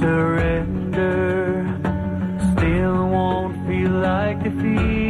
[0.00, 1.66] surrender
[2.52, 5.09] still won't feel like defeat.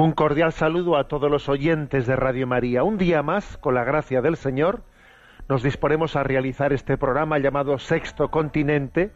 [0.00, 2.84] Un cordial saludo a todos los oyentes de Radio María.
[2.84, 4.82] Un día más, con la gracia del Señor,
[5.48, 9.10] nos disponemos a realizar este programa llamado Sexto Continente,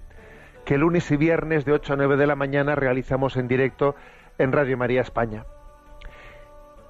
[0.65, 3.95] que lunes y viernes de 8 a 9 de la mañana realizamos en directo
[4.39, 5.45] en Radio María España.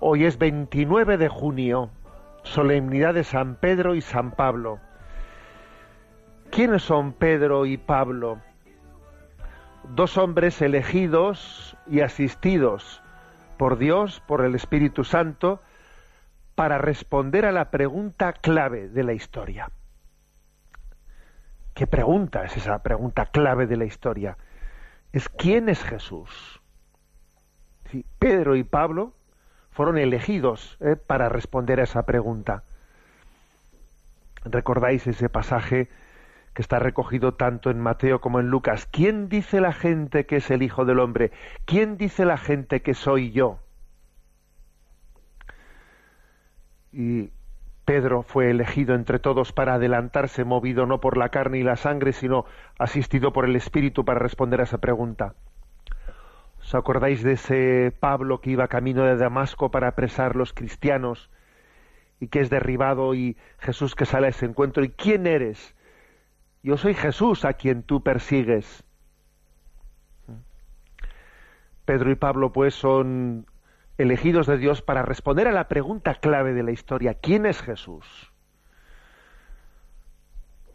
[0.00, 1.90] Hoy es 29 de junio,
[2.44, 4.78] solemnidad de San Pedro y San Pablo.
[6.50, 8.38] ¿Quiénes son Pedro y Pablo?
[9.90, 13.01] Dos hombres elegidos y asistidos
[13.62, 15.62] por Dios, por el Espíritu Santo,
[16.56, 19.70] para responder a la pregunta clave de la historia.
[21.72, 24.36] ¿Qué pregunta es esa pregunta clave de la historia?
[25.12, 26.60] Es ¿quién es Jesús?
[28.18, 29.12] Pedro y Pablo
[29.70, 32.64] fueron elegidos eh, para responder a esa pregunta.
[34.44, 35.88] ¿Recordáis ese pasaje
[36.54, 38.86] que está recogido tanto en Mateo como en Lucas.
[38.90, 41.32] ¿Quién dice la gente que es el Hijo del Hombre?
[41.64, 43.58] ¿Quién dice la gente que soy yo?
[46.92, 47.30] Y
[47.86, 52.12] Pedro fue elegido entre todos para adelantarse, movido no por la carne y la sangre,
[52.12, 52.44] sino
[52.78, 55.34] asistido por el Espíritu para responder a esa pregunta.
[56.60, 61.30] ¿Os acordáis de ese Pablo que iba camino de Damasco para apresar los cristianos
[62.20, 64.84] y que es derribado y Jesús que sale a ese encuentro?
[64.84, 65.74] ¿Y quién eres?
[66.62, 68.84] Yo soy Jesús a quien tú persigues.
[71.84, 73.46] Pedro y Pablo, pues, son
[73.98, 77.14] elegidos de Dios para responder a la pregunta clave de la historia.
[77.14, 78.32] ¿Quién es Jesús?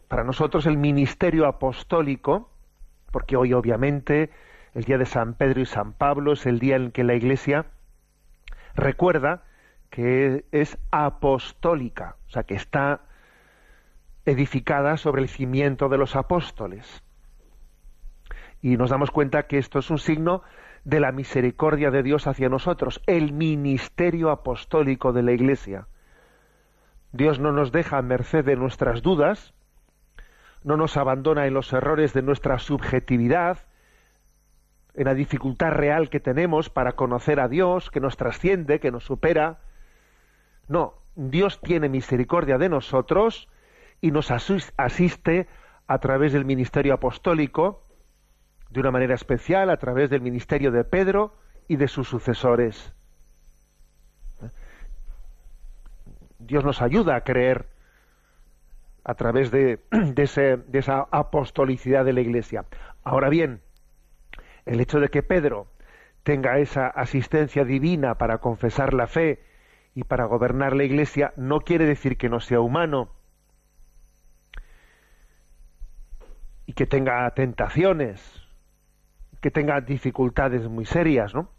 [0.08, 2.50] Para nosotros el ministerio apostólico,
[3.10, 4.30] porque hoy obviamente
[4.74, 7.66] el día de San Pedro y San Pablo es el día en que la Iglesia
[8.74, 9.42] recuerda
[9.90, 13.00] que es apostólica, o sea, que está
[14.28, 17.02] edificada sobre el cimiento de los apóstoles.
[18.60, 20.42] Y nos damos cuenta que esto es un signo
[20.84, 25.86] de la misericordia de Dios hacia nosotros, el ministerio apostólico de la Iglesia.
[27.12, 29.54] Dios no nos deja a merced de nuestras dudas,
[30.62, 33.58] no nos abandona en los errores de nuestra subjetividad,
[34.94, 39.04] en la dificultad real que tenemos para conocer a Dios, que nos trasciende, que nos
[39.04, 39.60] supera.
[40.66, 43.48] No, Dios tiene misericordia de nosotros
[44.00, 45.48] y nos asiste
[45.86, 47.82] a través del ministerio apostólico,
[48.70, 51.34] de una manera especial, a través del ministerio de Pedro
[51.66, 52.94] y de sus sucesores.
[56.38, 57.66] Dios nos ayuda a creer
[59.04, 62.66] a través de, de, esa apostolicidad de la Iglesia.
[63.02, 63.62] Ahora bien,
[64.66, 65.66] el hecho de que Pedro
[66.22, 69.42] tenga esa asistencia divina para confesar la fe
[69.94, 73.08] y para gobernar la Iglesia no quiere decir que no sea humano.
[76.68, 78.46] Y que tenga tentaciones,
[79.40, 81.50] que tenga dificultades muy serias, ¿no?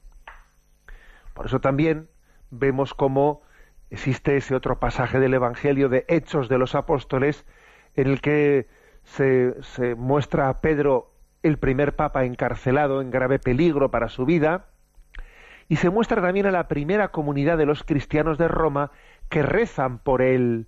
[1.33, 2.09] Por eso también
[2.51, 3.41] vemos cómo
[3.89, 7.43] existe ese otro pasaje del Evangelio de Hechos de los Apóstoles
[7.95, 8.67] en el que
[9.01, 14.67] se, se muestra a Pedro el primer papa encarcelado en grave peligro para su vida
[15.67, 18.91] y se muestra también a la primera comunidad de los cristianos de Roma
[19.27, 20.67] que rezan por él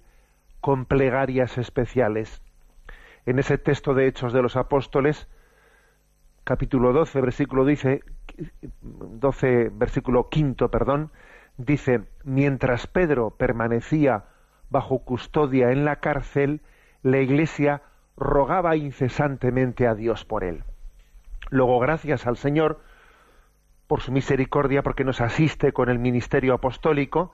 [0.62, 2.42] con plegarias especiales
[3.26, 5.28] en ese texto de Hechos de los Apóstoles,
[6.44, 8.04] capítulo 12, versículo dice,
[8.82, 11.12] 12, versículo quinto, perdón,
[11.58, 14.26] dice, mientras Pedro permanecía
[14.70, 16.62] bajo custodia en la cárcel,
[17.04, 17.82] la iglesia
[18.18, 20.64] rogaba incesantemente a Dios por él.
[21.50, 22.80] Luego, gracias al Señor
[23.88, 27.34] por su misericordia, porque nos asiste con el ministerio apostólico,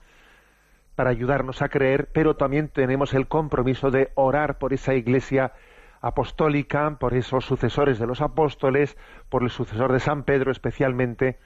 [0.96, 5.54] para ayudarnos a creer, pero también tenemos el compromiso de orar por esa iglesia
[6.02, 8.98] apostólica, por esos sucesores de los apóstoles,
[9.30, 11.40] por el sucesor de San Pedro especialmente,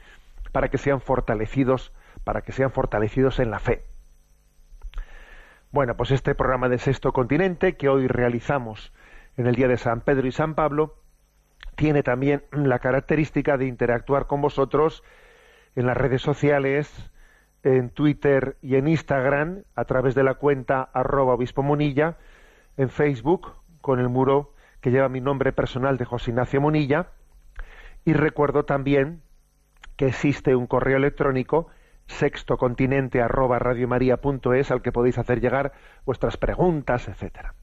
[0.52, 1.94] para que sean fortalecidos,
[2.24, 3.84] para que sean fortalecidos en la fe.
[5.72, 8.92] Bueno, pues este programa de Sexto Continente que hoy realizamos
[9.38, 10.96] en el día de San Pedro y San Pablo
[11.76, 15.04] tiene también la característica de interactuar con vosotros
[15.76, 17.12] en las redes sociales,
[17.64, 22.18] en Twitter y en Instagram, a través de la cuenta arroba obispo Monilla,
[22.78, 27.08] en Facebook, con el muro que lleva mi nombre personal de José Ignacio Monilla,
[28.06, 29.22] y recuerdo también
[29.96, 31.68] que existe un correo electrónico
[32.08, 35.74] sextocontinente al que podéis hacer llegar
[36.06, 37.54] vuestras preguntas, etcétera.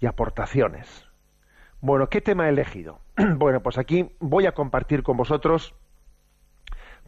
[0.00, 1.08] Y aportaciones.
[1.80, 3.00] Bueno, ¿qué tema he elegido?
[3.36, 5.74] bueno, pues aquí voy a compartir con vosotros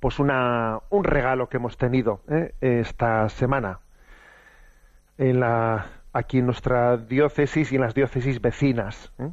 [0.01, 2.55] pues una, un regalo que hemos tenido ¿eh?
[2.61, 3.81] esta semana
[5.17, 5.87] en la,
[6.17, 9.13] aquí en nuestra diócesis y en las diócesis vecinas.
[9.19, 9.31] ¿eh?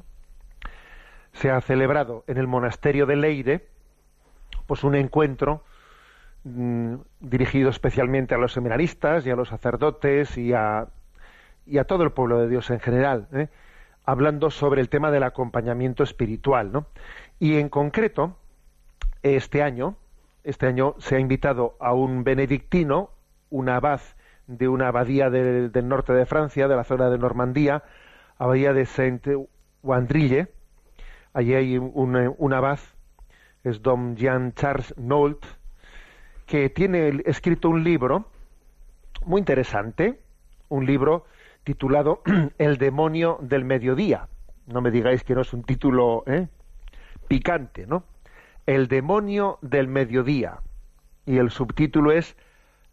[1.32, 3.68] Se ha celebrado en el monasterio de Leire
[4.68, 5.64] pues un encuentro
[6.44, 10.88] mm, dirigido especialmente a los seminaristas y a los sacerdotes y a,
[11.66, 13.48] y a todo el pueblo de Dios en general, ¿eh?
[14.04, 16.74] hablando sobre el tema del acompañamiento espiritual.
[16.74, 16.88] ¿no?
[17.40, 18.36] Y en concreto,
[19.22, 19.96] este año,
[20.44, 23.12] este año se ha invitado a un benedictino,
[23.50, 24.02] un abad
[24.48, 27.84] de una abadía del, norte de Francia, de la zona de Normandía,
[28.38, 30.48] abadía de Saint-Wandrille.
[31.34, 32.80] Allí hay un, un abad
[33.64, 35.46] es don Jean Charles Nolt,
[36.46, 38.26] que tiene escrito un libro
[39.26, 40.20] muy interesante,
[40.70, 41.26] un libro
[41.64, 42.22] titulado
[42.58, 44.28] El demonio del mediodía.
[44.68, 46.48] No me digáis que no es un título ¿eh?
[47.28, 48.04] picante, ¿no?
[48.66, 50.60] El demonio del mediodía.
[51.26, 52.36] Y el subtítulo es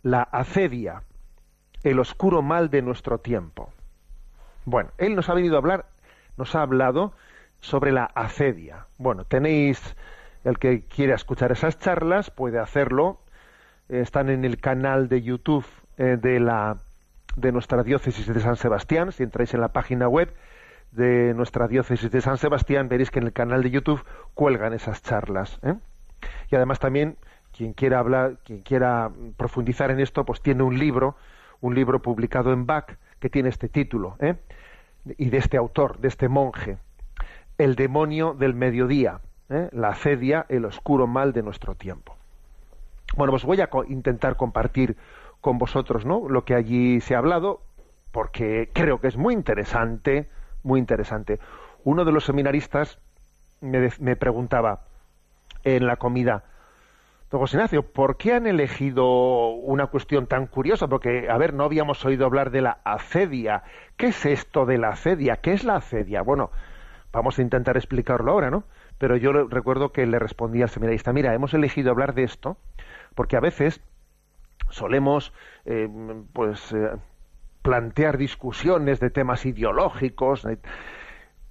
[0.03, 1.03] La acedia,
[1.83, 3.73] el oscuro mal de nuestro tiempo.
[4.65, 5.87] Bueno, él nos ha venido a hablar,
[6.37, 7.13] nos ha hablado
[7.61, 8.87] sobre la acedia.
[8.99, 9.97] Bueno, tenéis
[10.45, 13.19] el que quiera escuchar esas charlas puede hacerlo.
[13.89, 15.67] están en el canal de YouTube
[15.99, 16.77] eh, de la
[17.37, 19.13] de nuestra diócesis de San Sebastián.
[19.13, 20.35] Si entráis en la página web
[20.93, 24.05] de nuestra diócesis de San Sebastián, veréis que en el canal de YouTube
[24.35, 25.59] cuelgan esas charlas.
[25.63, 25.75] ¿eh?
[26.51, 27.17] Y además también
[27.57, 31.17] quien quiera hablar, quien quiera profundizar en esto, pues tiene un libro,
[31.61, 34.37] un libro publicado en BAC que tiene este título, ¿eh?
[35.19, 36.79] y de este autor, de este monje,
[37.59, 39.21] El demonio del mediodía.
[39.51, 39.69] ¿eh?
[39.73, 42.17] la acedia, el oscuro mal de nuestro tiempo.
[43.17, 44.97] Bueno, pues voy a intentar compartir
[45.41, 46.29] con vosotros ¿no?
[46.29, 47.61] lo que allí se ha hablado,
[48.13, 50.29] porque creo que es muy interesante,
[50.63, 51.41] muy interesante.
[51.85, 52.99] Uno de los seminaristas
[53.61, 54.85] me preguntaba
[55.65, 56.45] en la comida,
[57.31, 60.89] Don José ¿por qué han elegido una cuestión tan curiosa?
[60.89, 63.63] Porque, a ver, no habíamos oído hablar de la acedia.
[63.97, 65.37] ¿Qué es esto de la acedia?
[65.37, 66.23] ¿Qué es la acedia?
[66.23, 66.51] Bueno,
[67.13, 68.65] vamos a intentar explicarlo ahora, ¿no?
[69.01, 72.59] pero yo recuerdo que le respondí al seminarista, mira, hemos elegido hablar de esto
[73.15, 73.81] porque a veces
[74.69, 75.33] solemos
[75.65, 75.89] eh,
[76.35, 76.91] pues eh,
[77.63, 80.59] plantear discusiones de temas ideológicos, eh,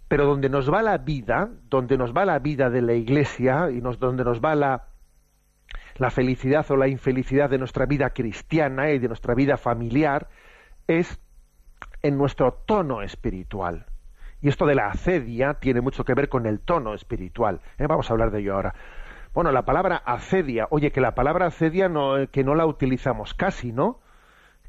[0.07, 3.81] pero donde nos va la vida, donde nos va la vida de la Iglesia y
[3.81, 4.88] donde nos va la,
[6.00, 10.28] la felicidad o la infelicidad de nuestra vida cristiana y de nuestra vida familiar,
[10.88, 11.19] es
[12.01, 13.86] en nuestro tono espiritual.
[14.42, 17.60] Y esto de la acedia tiene mucho que ver con el tono espiritual.
[17.78, 17.88] ¿eh?
[17.88, 18.74] Vamos a hablar de ello ahora.
[19.34, 23.72] Bueno, la palabra acedia, oye, que la palabra acedia no, que no la utilizamos casi,
[23.72, 24.00] ¿no?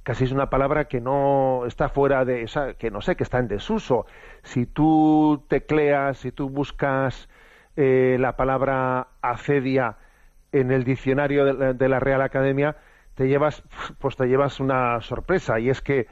[0.03, 2.47] Casi es una palabra que no está fuera de
[2.79, 4.07] que no sé, que está en desuso.
[4.43, 7.29] Si tú tecleas, si tú buscas
[7.77, 9.97] eh, la palabra acedia
[10.53, 12.77] en el diccionario de la, Real Academia,
[13.15, 13.63] te llevas,
[13.99, 16.07] pues te llevas una sorpresa y es que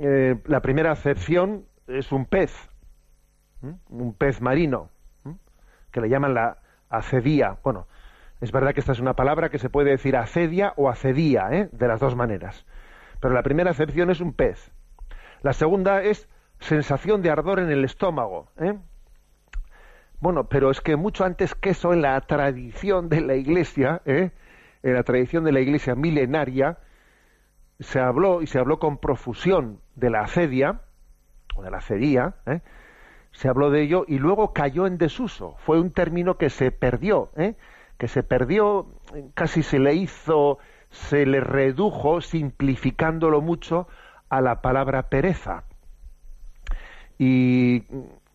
[0.00, 2.70] eh, la primera acepción es un pez,
[3.88, 4.90] un pez marino,
[5.90, 6.58] que le llaman la
[6.90, 7.58] acedía.
[7.62, 7.86] Bueno,
[8.40, 11.68] es verdad que esta es una palabra que se puede decir acedia o acedía, ¿eh?
[11.72, 12.66] de las dos maneras.
[13.20, 14.70] Pero la primera acepción es un pez.
[15.42, 16.28] La segunda es
[16.60, 18.48] sensación de ardor en el estómago.
[18.58, 18.78] ¿eh?
[20.20, 24.30] Bueno, pero es que mucho antes que eso, en la tradición de la Iglesia, ¿eh?
[24.82, 26.78] en la tradición de la Iglesia milenaria,
[27.78, 30.80] se habló y se habló con profusión de la acedia,
[31.62, 32.60] de la cería, ¿eh?
[33.30, 35.54] se habló de ello y luego cayó en desuso.
[35.58, 37.54] Fue un término que se perdió, ¿eh?
[37.96, 38.86] que se perdió,
[39.34, 40.58] casi se le hizo,
[40.90, 43.86] se le redujo, simplificándolo mucho,
[44.28, 45.64] a la palabra pereza.
[47.18, 47.84] Y,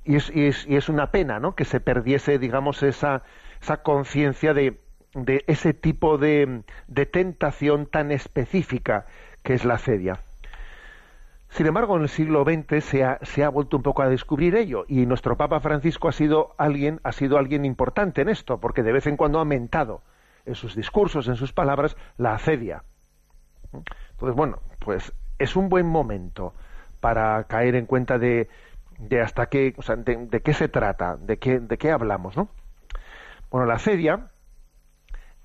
[0.06, 1.56] es, y es, una pena, ¿no?
[1.56, 3.24] Que se perdiese, digamos, esa,
[3.62, 4.80] esa conciencia de,
[5.14, 9.06] de, ese tipo de, de tentación tan específica
[9.44, 10.20] que es la cedia.
[11.50, 14.56] Sin embargo, en el siglo XX se ha, se ha, vuelto un poco a descubrir
[14.56, 18.82] ello y nuestro Papa Francisco ha sido alguien, ha sido alguien importante en esto, porque
[18.82, 20.02] de vez en cuando ha mentado
[20.46, 22.84] en sus discursos, en sus palabras, la acedia.
[23.72, 26.56] Entonces, bueno, pues es un buen momento
[27.00, 28.50] para caer en cuenta de,
[29.00, 32.50] de hasta qué, o sea, de, qué se trata, de qué, de qué hablamos, ¿no?
[33.50, 34.32] Bueno, la cedia,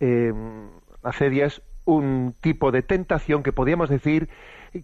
[0.00, 0.32] eh,
[1.02, 4.28] la cedia es un tipo de tentación que podríamos decir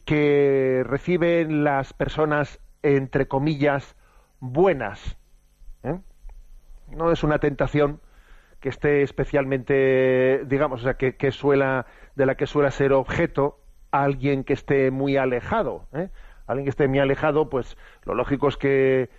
[0.04, 3.97] que reciben las personas, entre comillas,
[4.40, 5.16] buenas.
[5.83, 5.99] ¿eh?
[6.90, 8.00] No es una tentación
[8.61, 13.61] que esté especialmente, digamos, o sea, que, que suela, de la que suele ser objeto
[13.90, 15.87] alguien que esté muy alejado.
[15.92, 16.09] ¿eh?
[16.46, 19.10] Alguien que esté muy alejado, pues lo lógico es que,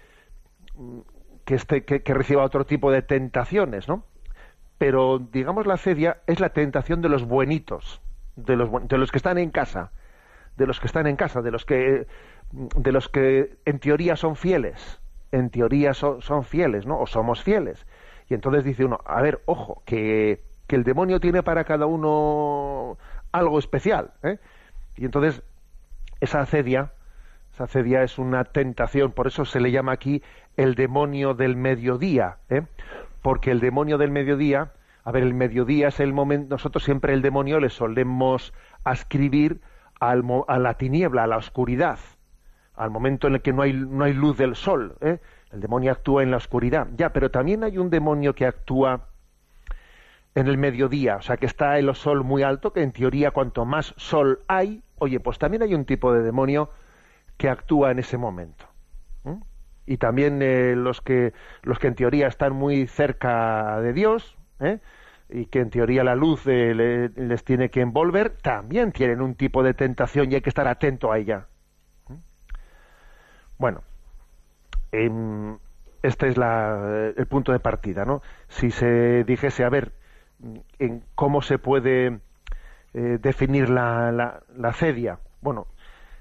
[1.45, 4.05] que, esté, que, reciba otro tipo de tentaciones, ¿no?
[4.77, 8.01] Pero, digamos, la cedia es la tentación de los buenitos,
[8.35, 9.91] de los, de los que están en casa,
[10.57, 12.07] de los que están en casa, de los que,
[12.51, 14.99] de los que en teoría son fieles,
[15.31, 16.99] en teoría son, son fieles, ¿no?
[16.99, 17.85] O somos fieles.
[18.29, 22.97] Y entonces dice uno, a ver, ojo, que, que el demonio tiene para cada uno
[23.31, 24.39] algo especial, ¿eh?
[24.97, 25.43] Y entonces
[26.21, 26.91] esa acedia,
[27.55, 30.21] esa acedia es una tentación, por eso se le llama aquí
[30.57, 32.63] el demonio del mediodía, ¿eh?
[33.21, 34.73] porque el demonio del mediodía,
[35.05, 39.61] a ver, el mediodía es el momento, nosotros siempre el demonio le solemos ascribir
[40.01, 41.97] al, a la tiniebla, a la oscuridad,
[42.75, 44.97] al momento en el que no hay, no hay luz del sol.
[44.99, 45.19] ¿eh?
[45.53, 46.87] El demonio actúa en la oscuridad.
[46.97, 49.05] Ya, pero también hay un demonio que actúa
[50.35, 53.63] en el mediodía, o sea, que está el sol muy alto, que en teoría cuanto
[53.63, 56.69] más sol hay, oye, pues también hay un tipo de demonio
[57.37, 58.65] que actúa en ese momento.
[59.87, 64.79] Y también eh, los que los que en teoría están muy cerca de Dios, ¿eh?
[65.29, 69.61] y que en teoría la luz eh, les tiene que envolver, también tienen un tipo
[69.61, 71.45] de tentación y hay que estar atento a ella.
[73.59, 73.83] Bueno,
[74.91, 75.57] em,
[76.01, 78.21] este es la, el punto de partida, ¿no?
[78.47, 79.93] Si se dijese, a ver,
[80.79, 82.19] en cómo se puede
[82.93, 85.19] eh, definir la, la, cedia.
[85.41, 85.67] Bueno,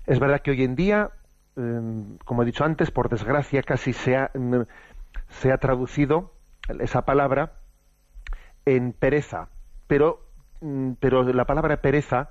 [0.06, 1.10] es verdad que hoy en día,
[1.56, 4.62] em, como he dicho antes, por desgracia casi se ha, mm,
[5.28, 6.32] se ha traducido
[6.80, 7.52] esa palabra
[8.66, 9.48] en pereza,
[9.86, 10.26] pero,
[10.60, 12.30] mm, pero la palabra pereza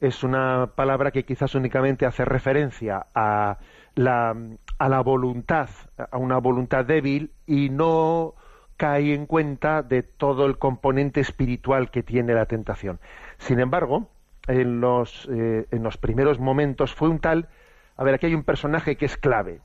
[0.00, 3.58] es una palabra que quizás únicamente hace referencia a
[3.94, 4.36] la,
[4.78, 5.70] a la voluntad,
[6.10, 8.34] a una voluntad débil y no
[8.76, 13.00] cae en cuenta de todo el componente espiritual que tiene la tentación.
[13.38, 14.10] Sin embargo,
[14.46, 17.48] en los, eh, en los primeros momentos fue un tal,
[17.96, 19.60] a ver, aquí hay un personaje que es clave,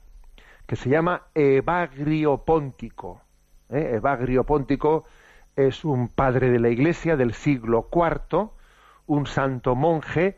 [0.66, 3.20] que se llama Evagrio Póntico.
[3.70, 3.92] ¿eh?
[3.94, 5.04] Evagrio Póntico
[5.56, 8.50] es un padre de la Iglesia del siglo IV,
[9.06, 10.36] un santo monje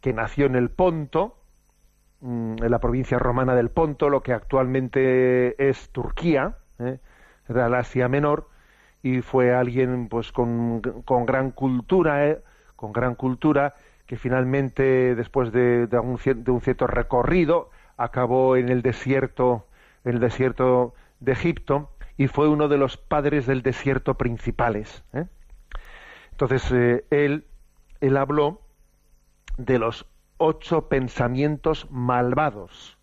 [0.00, 1.36] que nació en el Ponto,
[2.20, 6.98] mm, en la provincia romana del Ponto, lo que actualmente es Turquía, ¿eh?
[7.48, 8.48] era la Asia Menor,
[9.02, 12.40] y fue alguien pues con, con gran cultura, ¿eh?
[12.76, 13.74] Con gran cultura,
[14.06, 19.66] que finalmente, después de, un, cierto recorrido, acabó en el desierto,
[20.04, 25.02] en el desierto de Egipto, y fue uno de los padres del desierto principales.
[25.12, 25.26] ¿eh?
[26.30, 27.46] Entonces, eh, él,
[28.00, 28.60] él habló
[29.58, 30.06] de los
[30.38, 32.98] ocho pensamientos malvados.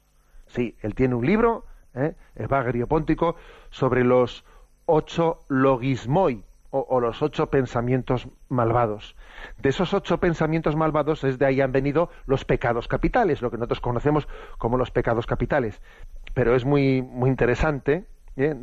[0.47, 1.65] Sí, él tiene un libro,
[1.95, 2.15] ¿eh?
[2.35, 3.35] Evagrio Póntico,
[3.71, 4.45] sobre los
[4.85, 6.43] ocho logismoi,
[6.75, 9.15] o, los ocho pensamientos malvados.
[9.59, 13.57] De esos ocho pensamientos malvados es de ahí han venido los pecados capitales, lo que
[13.57, 14.27] nosotros conocemos
[14.57, 15.79] como los pecados capitales.
[16.33, 18.55] Pero es muy, muy interesante ¿eh?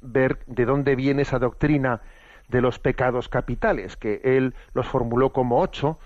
[0.00, 2.00] ver de dónde viene esa doctrina
[2.46, 5.98] de los pecados capitales, que él los formuló como ocho,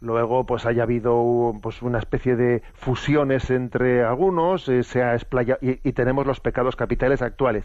[0.00, 5.16] luego pues haya habido pues una especie de fusiones entre algunos, eh, se ha
[5.62, 7.64] y, y tenemos los pecados capitales actuales.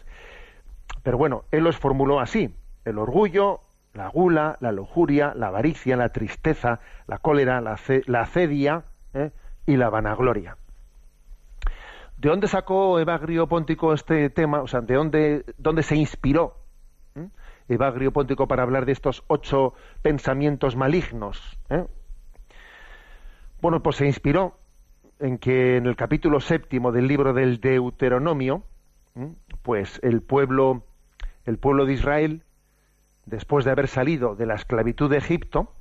[1.04, 3.60] Pero bueno, él los formuló así, el orgullo,
[3.94, 9.32] la gula, la lujuria, la avaricia, la tristeza, la cólera, la, la acedia ¿eh?
[9.66, 10.58] y la vanagloria.
[12.18, 14.62] ¿De dónde sacó Evagrio Póntico este tema?
[14.62, 16.56] O sea, ¿de dónde, dónde se inspiró
[17.16, 17.28] ¿eh?
[17.68, 21.58] Evagrio Póntico para hablar de estos ocho pensamientos malignos?
[21.70, 21.86] ¿eh?
[23.62, 24.58] Bueno, pues se inspiró
[25.20, 28.64] en que en el capítulo séptimo del libro del Deuteronomio,
[29.62, 30.84] pues el pueblo,
[31.46, 32.44] el pueblo de Israel,
[33.26, 35.72] después de haber salido de la esclavitud de Egipto,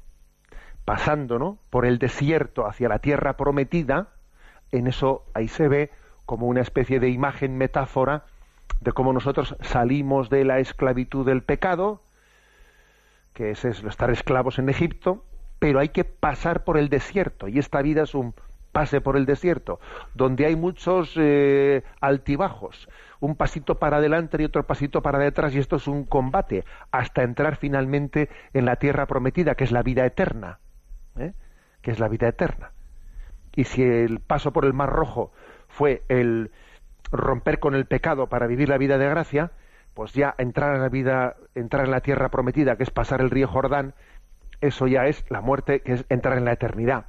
[0.85, 1.59] pasando ¿no?
[1.71, 4.09] por el desierto hacia la tierra prometida,
[4.73, 5.91] en eso ahí se ve
[6.27, 8.25] como una especie de imagen metáfora
[8.81, 12.03] de cómo nosotros salimos de la esclavitud del pecado,
[13.33, 15.25] que es, estar esclavos en Egipto,
[15.59, 18.35] pero hay que pasar por el desierto, y esta vida es un
[18.75, 19.81] pase por el desierto,
[20.15, 22.89] donde hay muchos eh, altibajos,
[23.21, 27.23] un pasito para adelante y otro pasito para detrás, y esto es un combate, hasta
[27.23, 30.59] entrar finalmente en la tierra prometida, que es la vida eterna,
[31.17, 31.33] ¿eh?
[31.81, 32.73] que es la vida eterna.
[33.57, 35.33] y si el paso por el Mar Rojo
[35.69, 36.51] fue el
[37.13, 39.53] romper con el pecado para vivir la vida de gracia,
[39.95, 43.31] pues ya entrar en la vida, entrar en la tierra prometida, que es pasar el
[43.31, 43.95] río Jordán,
[44.61, 47.07] eso ya es la muerte, que es entrar en la eternidad.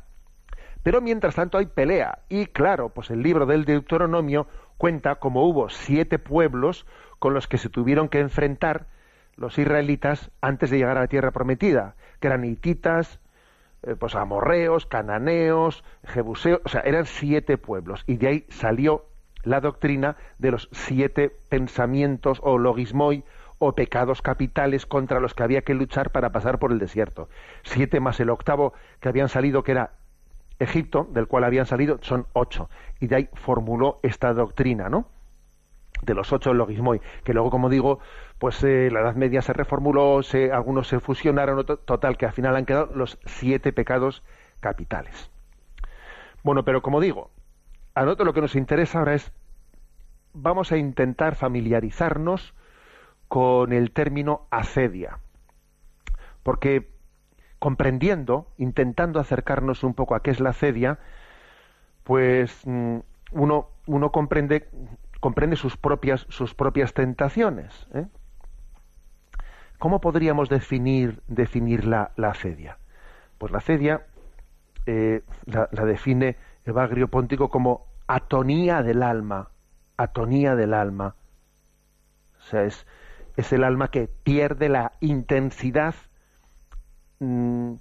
[0.86, 2.20] Pero mientras tanto hay pelea.
[2.30, 4.46] Y claro, pues el libro del Deuteronomio
[4.78, 6.86] cuenta como hubo siete pueblos
[7.18, 8.86] con los que se tuvieron que enfrentar
[9.36, 15.84] los israelitas antes de llegar a la tierra prometida, que eran eh, pues amorreos, cananeos,
[16.04, 18.04] jebuseos, o sea, eran siete pueblos.
[18.06, 19.06] Y de ahí salió
[19.42, 23.24] la doctrina de los siete pensamientos o logismoi
[23.58, 27.28] o pecados capitales contra los que había que luchar para pasar por el desierto.
[27.64, 29.94] Siete más el octavo que habían salido, que era
[30.60, 32.70] Egipto, del cual habían salido, son ocho.
[33.00, 35.08] Y de ahí formuló esta doctrina, ¿no?
[36.02, 38.00] De los ocho logismoi, que luego, como digo,
[38.38, 40.22] pues eh, la Edad Media se reformuló,
[40.52, 44.24] algunos se fusionaron, total, que al final han quedado los siete pecados
[44.60, 45.32] capitales.
[46.44, 47.32] Bueno, pero como digo,
[47.96, 49.32] a nosotros lo que nos interesa ahora es,
[50.34, 52.54] vamos a intentar familiarizarnos
[53.28, 55.20] con el término acedia,
[56.44, 56.95] porque
[57.66, 61.00] comprendiendo, intentando acercarnos un poco a qué es la acedia,
[62.04, 62.98] pues mm,
[63.32, 64.70] uno, uno comprende,
[65.20, 67.88] comprende sus propias, sus propias tentaciones.
[67.96, 68.06] ¿eh?
[69.80, 72.78] ¿Cómo podríamos definir, definir la, acedia?
[73.40, 74.06] Pues la acedia
[74.86, 79.50] eh, la, la, define Evagrio Póntico como atonía del alma,
[79.98, 81.16] atonía del alma.
[82.38, 82.86] O sea, es,
[83.38, 85.96] es el alma que pierde la intensidad
[87.20, 87.74] mm,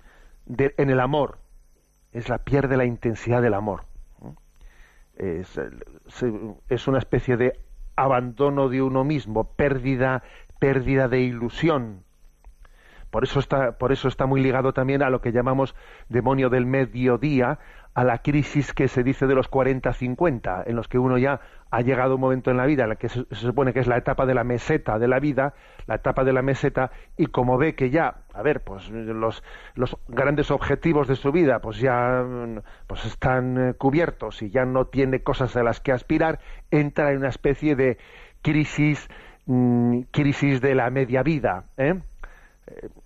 [0.56, 1.38] en el amor.
[2.12, 3.84] Es la pierde la intensidad del amor.
[5.16, 5.60] Es,
[6.68, 7.60] es, una especie de
[7.96, 10.22] abandono de uno mismo, pérdida,
[10.58, 12.02] pérdida de ilusión.
[13.10, 15.76] Por eso está, por eso está muy ligado también a lo que llamamos
[16.08, 17.60] demonio del mediodía,
[17.94, 21.80] a la crisis que se dice de los 40-50, en los que uno ya ha
[21.80, 24.26] llegado un momento en la vida en la que se, supone que es la etapa
[24.26, 25.54] de la meseta de la vida,
[25.86, 29.42] la etapa de la meseta, y como ve que ya, a ver, pues los,
[29.74, 32.24] los grandes objetivos de su vida pues ya
[32.86, 36.40] pues están eh, cubiertos y ya no tiene cosas a las que aspirar,
[36.70, 37.98] entra en una especie de
[38.42, 39.08] crisis,
[39.46, 41.94] mm, crisis de la media vida, ¿eh?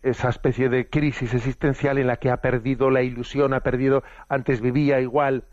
[0.02, 4.60] Esa especie de crisis existencial en la que ha perdido la ilusión, ha perdido, antes
[4.60, 5.44] vivía igual,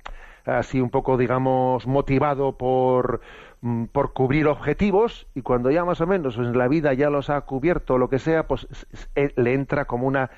[0.45, 3.21] así un poco, digamos, motivado por,
[3.61, 7.29] mm, por cubrir objetivos y cuando ya más o menos en la vida ya los
[7.29, 8.67] ha cubierto, lo que sea, pues
[9.15, 10.29] eh, le entra como una,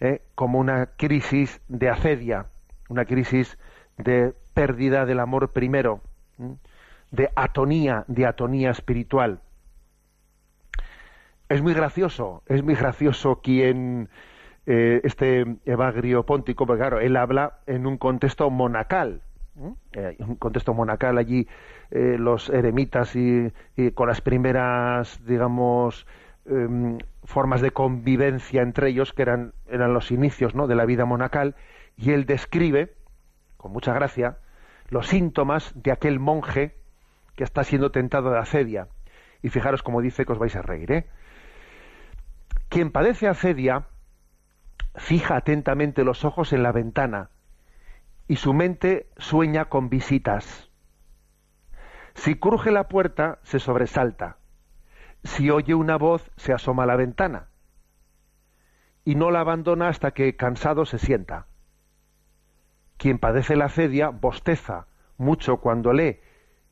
[0.00, 2.46] eh, como una crisis de acedia,
[2.88, 3.58] una crisis
[3.98, 6.00] de pérdida del amor primero,
[7.10, 9.40] de atonía, de atonía espiritual
[11.52, 14.08] es muy gracioso, es muy gracioso quien
[14.66, 19.22] eh, este Evagrio Póntico, porque claro, él habla en un contexto monacal,
[19.92, 21.46] eh, un contexto monacal allí
[21.90, 23.52] eh, los eremitas y,
[23.94, 26.06] con las primeras, digamos,
[26.46, 30.66] em, formas de convivencia entre ellos, que eran, eran los inicios ¿no?
[30.66, 31.54] de la vida monacal,
[31.98, 32.94] y él describe,
[33.58, 34.38] con mucha gracia,
[34.88, 36.76] los síntomas de aquel monje
[37.36, 38.88] que está siendo tentado de acedia.
[39.42, 41.06] Y fijaros como dice que os vais a reír, ¿eh?
[42.72, 43.84] Quien padece acedia
[44.94, 47.28] fija atentamente los ojos en la ventana
[48.28, 50.70] y su mente sueña con visitas.
[52.14, 54.38] Si cruje la puerta, se sobresalta.
[55.22, 57.48] Si oye una voz, se asoma a la ventana.
[59.04, 61.48] Y no la abandona hasta que cansado se sienta.
[62.96, 64.86] Quien padece la acedia bosteza
[65.18, 66.20] mucho cuando lee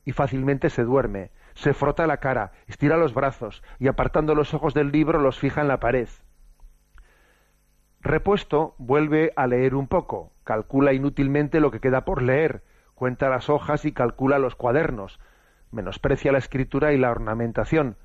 [0.06, 1.30] y fácilmente se duerme
[1.61, 5.61] se frota la cara, estira los brazos y apartando los ojos del libro los fija
[5.61, 6.09] en la pared.
[8.01, 12.62] Repuesto, vuelve a leer un poco, calcula inútilmente lo que queda por leer,
[12.94, 15.20] cuenta las hojas y calcula los cuadernos,
[15.70, 17.96] menosprecia la escritura y la ornamentación.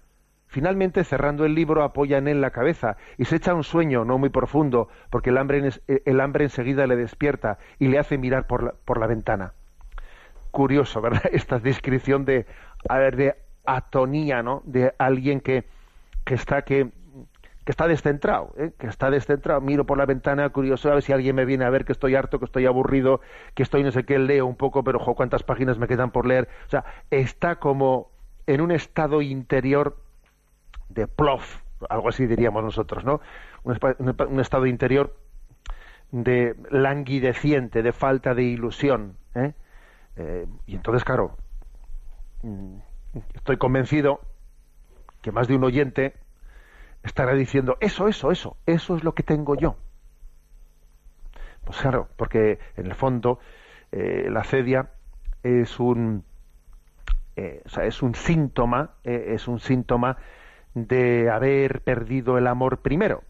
[0.48, 4.18] Finalmente, cerrando el libro, apoya en él la cabeza y se echa un sueño no
[4.18, 8.64] muy profundo, porque el hambre, el hambre enseguida le despierta y le hace mirar por
[8.64, 9.54] la, por la ventana.
[10.52, 11.24] Curioso, ¿verdad?
[11.32, 12.46] Esta descripción de
[12.88, 14.62] de atonía, ¿no?
[14.66, 15.66] De alguien que,
[16.24, 16.92] que está que,
[17.64, 18.72] que está descentrado, ¿eh?
[18.78, 19.62] que está descentrado.
[19.62, 22.16] Miro por la ventana curioso a ver si alguien me viene a ver que estoy
[22.16, 23.22] harto, que estoy aburrido,
[23.54, 26.26] que estoy no sé qué, leo un poco, pero jo, cuántas páginas me quedan por
[26.26, 26.48] leer.
[26.68, 28.12] O sea, está como
[28.48, 29.98] en un estado interior
[30.90, 33.22] de plof, algo así diríamos nosotros, ¿no?
[33.64, 33.78] Un,
[34.30, 35.16] un estado interior
[36.12, 39.18] de languideciente, de falta de ilusión.
[39.34, 39.54] ¿eh?
[40.18, 41.36] Eh, y entonces, claro,
[42.46, 42.78] Mm,
[43.34, 44.22] estoy convencido
[45.22, 46.14] que más de un oyente
[47.04, 49.76] estará diciendo, eso, eso, eso, eso es lo que tengo yo.
[51.64, 53.40] Pues claro, porque en el fondo
[53.92, 54.90] eh, la acedia
[55.44, 56.24] es un
[57.36, 60.18] eh, o sea, es un síntoma eh, es un síntoma
[60.74, 63.24] de haber perdido el amor primero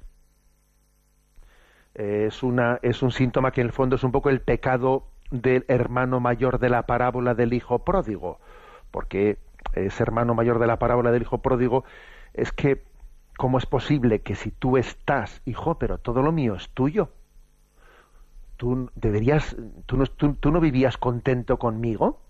[1.93, 5.65] es una es un síntoma que en el fondo es un poco el pecado del
[5.67, 8.39] hermano mayor de la parábola del hijo pródigo
[8.91, 9.38] porque
[9.73, 11.84] ese hermano mayor de la parábola del hijo pródigo
[12.34, 12.84] es que
[13.38, 17.10] cómo es posible que si tú estás hijo pero todo lo mío es tuyo
[18.58, 22.21] tú deberías, tú no, no vivías contento conmigo.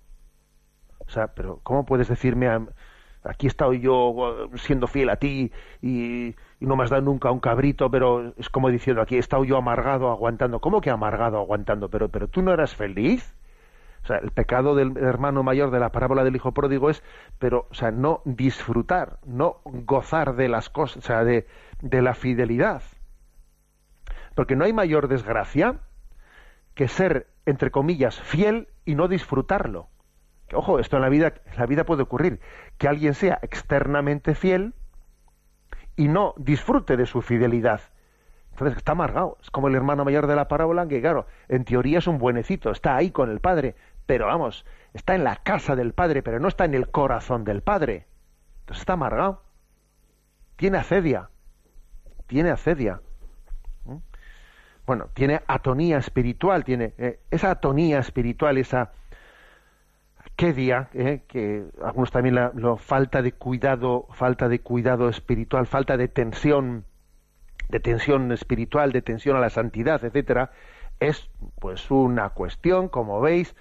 [0.99, 2.49] O sea, pero ¿cómo puedes decirme,
[3.23, 7.39] aquí he estado yo siendo fiel a ti y, no me has dado nunca un
[7.39, 10.59] cabrito, pero es como diciendo, aquí he estado yo amargado aguantando.
[10.61, 11.89] ¿Cómo que amargado aguantando?
[11.89, 13.35] Pero, pero tú no eras feliz.
[14.05, 17.03] O sea, el pecado del hermano mayor de la parábola del hijo pródigo es,
[17.39, 21.47] pero, o sea, no disfrutar, no gozar de las cosas, o sea, de,
[21.81, 22.83] de la fidelidad.
[24.35, 25.79] Porque no hay mayor desgracia
[26.75, 29.87] que ser, entre comillas, fiel y no disfrutarlo.
[30.53, 32.39] Ojo, esto en la vida, en la vida puede ocurrir,
[32.77, 34.75] que alguien sea externamente fiel
[35.95, 37.81] y no disfrute de su fidelidad.
[38.51, 39.37] Entonces está amargado.
[39.41, 42.71] Es como el hermano mayor de la parábola, que claro, en teoría es un buenecito,
[42.71, 46.47] está ahí con el padre, pero vamos, está en la casa del padre, pero no
[46.47, 48.05] está en el corazón del padre.
[48.61, 49.43] Entonces está amargado.
[50.55, 51.29] Tiene acedia.
[52.27, 53.01] Tiene acedia
[54.85, 58.91] bueno, tiene atonía espiritual, tiene eh, esa atonía espiritual, esa
[60.35, 65.97] quedia, eh, que algunos también la, lo falta de cuidado, falta de cuidado espiritual, falta
[65.97, 66.85] de tensión,
[67.69, 70.51] de tensión espiritual, de tensión a la santidad, etcétera,
[70.99, 73.55] es pues una cuestión, como veis,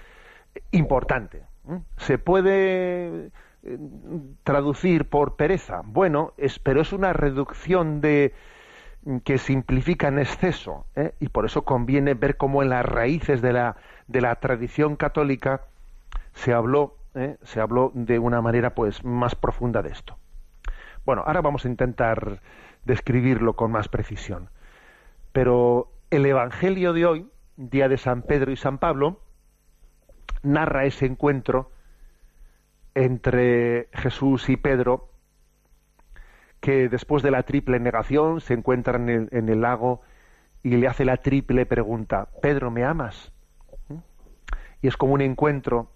[0.70, 1.42] importante.
[1.96, 3.30] Se puede
[3.62, 3.78] eh,
[4.42, 8.34] traducir por pereza, bueno, es, pero es una reducción de,
[9.24, 11.14] que simplifica en exceso ¿eh?
[11.20, 15.62] y por eso conviene ver cómo en las raíces de la, de la tradición católica
[16.32, 17.36] se habló ¿eh?
[17.42, 20.16] se habló de una manera pues más profunda de esto
[21.04, 22.40] bueno ahora vamos a intentar
[22.84, 24.48] describirlo con más precisión
[25.32, 29.20] pero el evangelio de hoy día de San Pedro y San Pablo
[30.44, 31.70] narra ese encuentro
[32.94, 35.10] entre Jesús y Pedro
[36.60, 40.00] que después de la triple negación se encuentra en el, lago
[40.62, 43.32] y le hace la triple pregunta, Pedro, ¿me amas?
[44.80, 45.90] Y es como un encuentro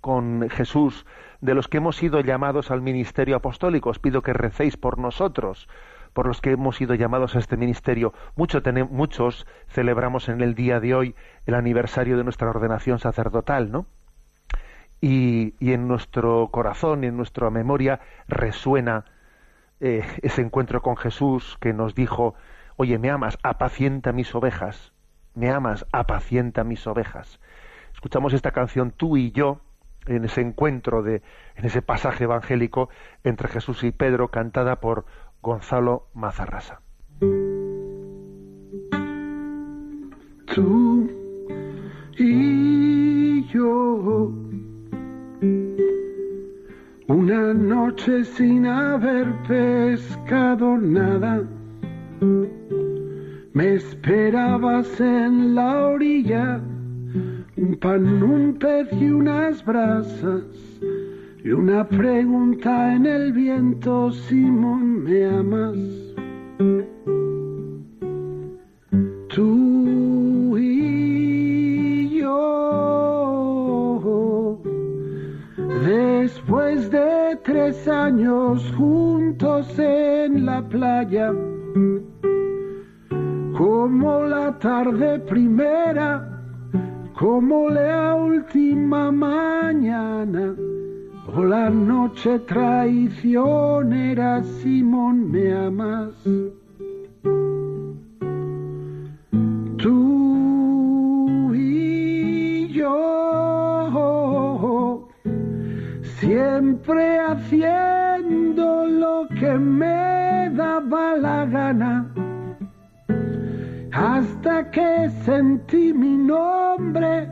[0.00, 1.06] con Jesús,
[1.40, 3.90] de los que hemos sido llamados al ministerio apostólico.
[3.90, 5.68] Os pido que recéis por nosotros,
[6.12, 8.12] por los que hemos sido llamados a este ministerio.
[8.36, 11.14] muchos celebramos en el día de hoy
[11.46, 13.86] el aniversario de nuestra ordenación sacerdotal, ¿no?
[15.00, 19.06] Y, y en nuestro corazón, en nuestra memoria, resuena
[19.80, 22.34] eh, ese encuentro con Jesús que nos dijo,
[22.76, 24.92] oye, me amas, apacienta mis ovejas,
[25.34, 27.40] me amas, apacienta mis ovejas.
[27.94, 29.60] Escuchamos esta canción tú y yo
[30.06, 31.22] en ese encuentro de,
[31.56, 32.90] en ese pasaje evangélico
[33.24, 35.06] entre Jesús y Pedro, cantada por
[35.42, 36.80] Gonzalo Mazarrasa.
[40.54, 41.08] Tú
[42.18, 44.32] y yo
[47.08, 51.42] una noche sin haber pescado nada.
[53.52, 56.60] Me esperabas en la orilla,
[57.56, 60.44] un pan, un pez y unas brasas.
[61.42, 65.74] Y una pregunta en el viento, Simón, ¿me amas?
[69.28, 73.40] Tú y yo,
[75.82, 81.32] después de tres años juntos en la playa,
[83.56, 86.38] como la tarde primera,
[87.14, 90.54] como la última mañana,
[91.26, 96.14] o la noche traicionera, Simón, ¿me amas?
[99.76, 103.20] Tú y yo
[106.02, 112.12] siempre haciendo lo que me daba la gana,
[113.92, 117.28] hasta que sentí mi nombre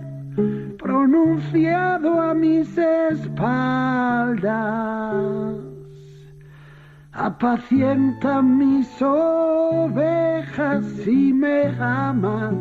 [0.78, 4.46] pronunciado a mis espaldas.
[7.12, 12.54] Apacienta mis ovejas si me amas,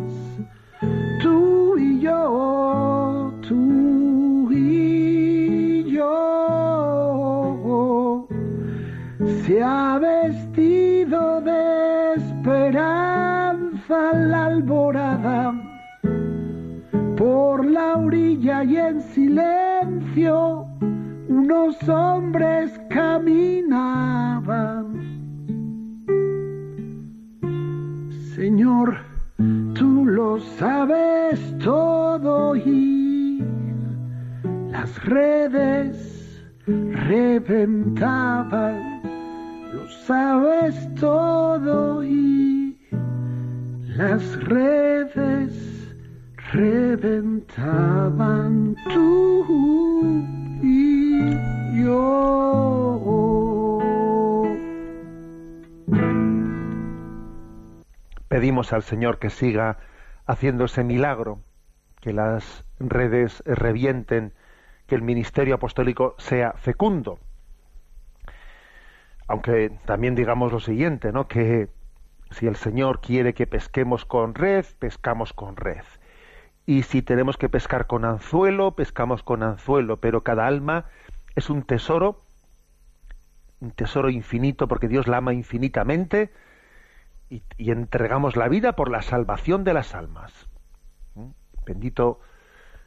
[1.22, 7.08] tú y yo, tú y yo.
[9.46, 15.67] Se ha vestido de esperanza la alborada
[17.28, 20.66] por la orilla y en silencio
[21.28, 24.86] unos hombres caminaban.
[28.34, 28.96] Señor,
[29.74, 33.44] tú lo sabes todo y
[34.72, 36.46] las redes
[37.10, 38.22] reventaban.
[39.74, 42.78] Lo sabes todo y
[43.98, 45.77] las redes
[46.52, 47.96] reventaban
[48.94, 49.46] tú
[50.64, 52.18] y yo.
[58.28, 59.78] Pedimos al Señor que siga
[60.26, 61.40] haciendo ese milagro,
[62.02, 64.34] que las redes revienten,
[64.86, 67.20] que el ministerio apostólico sea fecundo.
[69.28, 71.28] Aunque también digamos lo siguiente, ¿no?
[71.28, 71.70] Que
[72.32, 75.84] si el Señor quiere que pesquemos con red, pescamos con red.
[76.68, 79.98] Y si tenemos que pescar con anzuelo, pescamos con anzuelo.
[79.98, 80.86] Pero cada alma
[81.34, 82.22] es un tesoro,
[83.62, 86.30] un tesoro infinito, porque Dios la ama infinitamente
[87.30, 90.50] y, entregamos la vida por la salvación de las almas.
[91.16, 91.30] ¿Mm?
[91.66, 92.20] Bendito,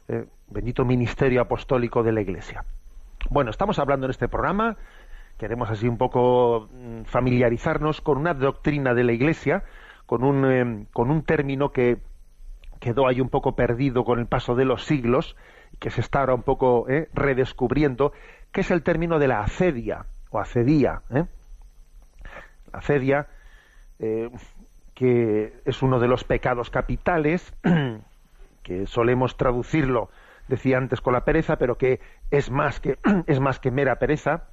[0.07, 2.65] eh, bendito ministerio apostólico de la Iglesia.
[3.31, 4.77] Bueno, estamos hablando en este programa,
[5.39, 9.63] queremos así un poco mm, familiarizarnos con una doctrina de la Iglesia,
[10.05, 11.99] con un, eh, con un término que
[12.81, 15.37] quedó ahí un poco perdido con el paso de los siglos,
[15.79, 18.11] que se está ahora un poco eh, redescubriendo,
[18.51, 21.03] que es el término de la acedia o acedía.
[21.11, 21.25] ¿eh?
[22.73, 23.27] La acedia,
[23.99, 24.29] eh,
[24.95, 27.53] que es uno de los pecados capitales,
[28.63, 30.09] que solemos traducirlo,
[30.47, 31.99] decía antes, con la pereza, pero que
[32.31, 34.47] es más que, es más que mera pereza,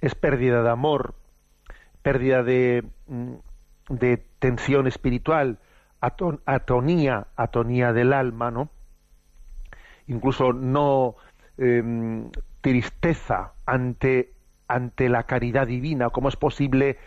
[0.00, 1.14] es pérdida de amor,
[2.02, 3.34] pérdida de, mm,
[3.90, 5.60] de tensión espiritual,
[6.00, 8.68] atonía, atonía del alma, ¿no?
[10.06, 11.16] Incluso no
[11.58, 12.30] em,
[12.60, 14.32] tristeza ante,
[14.68, 16.10] ante la caridad divina.
[16.10, 16.98] ¿Cómo es posible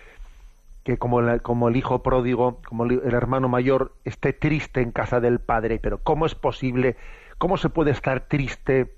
[0.83, 5.39] que como, como el hijo pródigo, como el, hermano mayor, esté triste en casa del
[5.39, 5.79] padre?
[5.79, 6.97] Pero ¿cómo es posible?
[7.37, 8.95] ¿Cómo se puede estar triste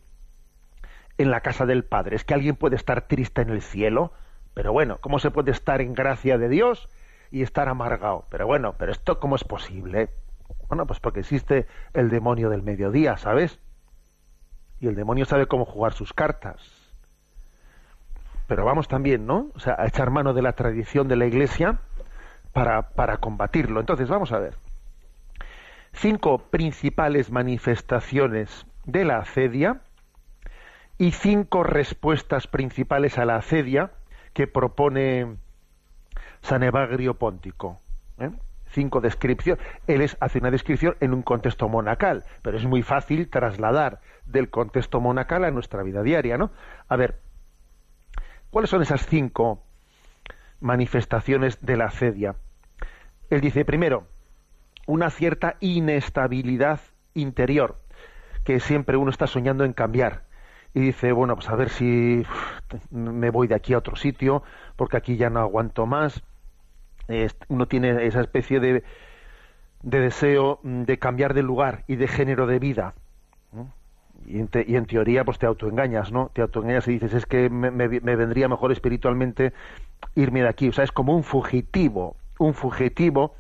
[1.18, 2.16] en la casa del padre?
[2.16, 4.14] ¿Es que alguien puede estar triste en el cielo?
[4.54, 6.90] Pero bueno, ¿cómo se puede estar en gracia de Dios
[7.32, 8.26] y estar amargado.
[8.30, 10.10] Pero bueno, pero esto cómo es posible?
[10.68, 13.60] Bueno, pues porque existe el demonio del mediodía, ¿sabes?
[14.80, 16.62] Y el demonio sabe cómo jugar sus cartas.
[18.48, 19.50] Pero vamos también, ¿no?
[19.56, 21.80] O sea, a echar mano de la tradición de la Iglesia
[22.52, 23.80] para, para combatirlo.
[23.80, 24.56] Entonces, vamos a ver.
[25.94, 29.82] Cinco principales manifestaciones de la acedia
[30.98, 33.92] y cinco respuestas principales a la acedia
[34.34, 35.38] que propone
[36.42, 37.80] San Evagrio Póntico.
[38.20, 38.30] ¿eh?
[38.68, 39.64] Cinco descripciones.
[39.88, 45.00] Él hace una descripción en un contexto monacal, pero es muy fácil trasladar del contexto
[45.00, 46.52] monacal a nuestra vida diaria, ¿no?
[46.88, 47.20] A ver,
[48.50, 49.64] ¿cuáles son esas cinco
[50.60, 52.36] manifestaciones de la acedia?
[53.30, 54.08] Él dice, primero,
[54.88, 56.80] una cierta inestabilidad
[57.14, 57.78] interior,
[58.44, 60.24] que siempre uno está soñando en cambiar.
[60.74, 62.26] Y dice, bueno, pues a ver si
[62.90, 64.44] me voy de aquí a otro sitio,
[64.78, 66.24] porque aquí ya no aguanto más
[67.48, 68.84] uno tiene esa especie de,
[69.84, 72.94] de, deseo mm, de cambiar de lugar y de género de vida.
[74.26, 76.30] Y, en teoría pues te autoengañas, ¿no?
[76.34, 79.54] Te autoengañas y dices, es que me, vendría mejor espiritualmente
[80.16, 80.70] irme de aquí.
[80.70, 83.36] O sea, es como un fugitivo, un fugitivo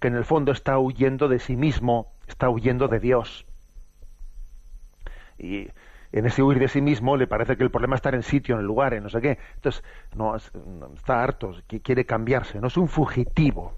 [0.00, 3.46] que en el fondo está huyendo de sí mismo, está huyendo de Dios.
[5.38, 5.68] Y
[6.12, 8.54] en ese huir de sí mismo le parece que el problema está en el sitio,
[8.54, 9.38] en el lugar, en no sé qué.
[9.54, 9.82] Entonces,
[10.14, 13.74] no, está harto, quiere cambiarse, no es un fugitivo.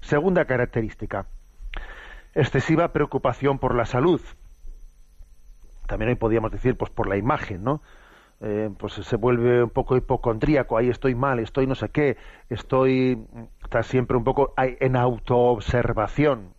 [0.00, 1.26] Segunda característica,
[2.34, 4.20] excesiva preocupación por la salud.
[5.86, 7.82] También hoy podríamos decir, pues por la imagen, ¿no?
[8.42, 12.16] Eh, pues se vuelve un poco hipocondríaco, ahí estoy mal, estoy no sé qué,
[12.48, 13.22] estoy,
[13.62, 16.54] está siempre un poco en autoobservación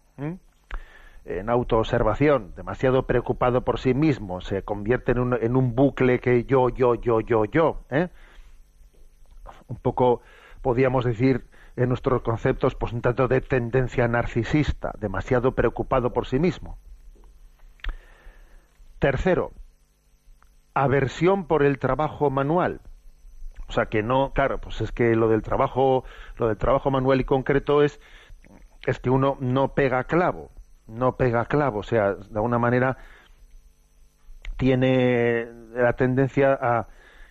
[1.26, 6.46] en autoobservación, demasiado preocupado por sí mismo, se convierte en un, en un bucle que
[6.46, 7.84] yo, yo, yo, yo, yo.
[7.90, 8.10] ¿eh?
[9.68, 10.22] Un poco,
[10.62, 16.40] podríamos decir, en nuestros conceptos, pues un tanto de tendencia narcisista, demasiado preocupado por sí
[16.40, 16.78] mismo.
[19.00, 19.52] Tercero,
[20.74, 22.82] aversión por el trabajo manual.
[23.68, 26.04] O sea que no, claro, pues es que lo del trabajo,
[26.38, 28.02] lo del trabajo manual y concreto es,
[28.86, 30.52] es que uno no pega clavo
[30.88, 32.98] no pega clavo, o sea, de alguna manera
[34.58, 36.88] tiene la tendencia a,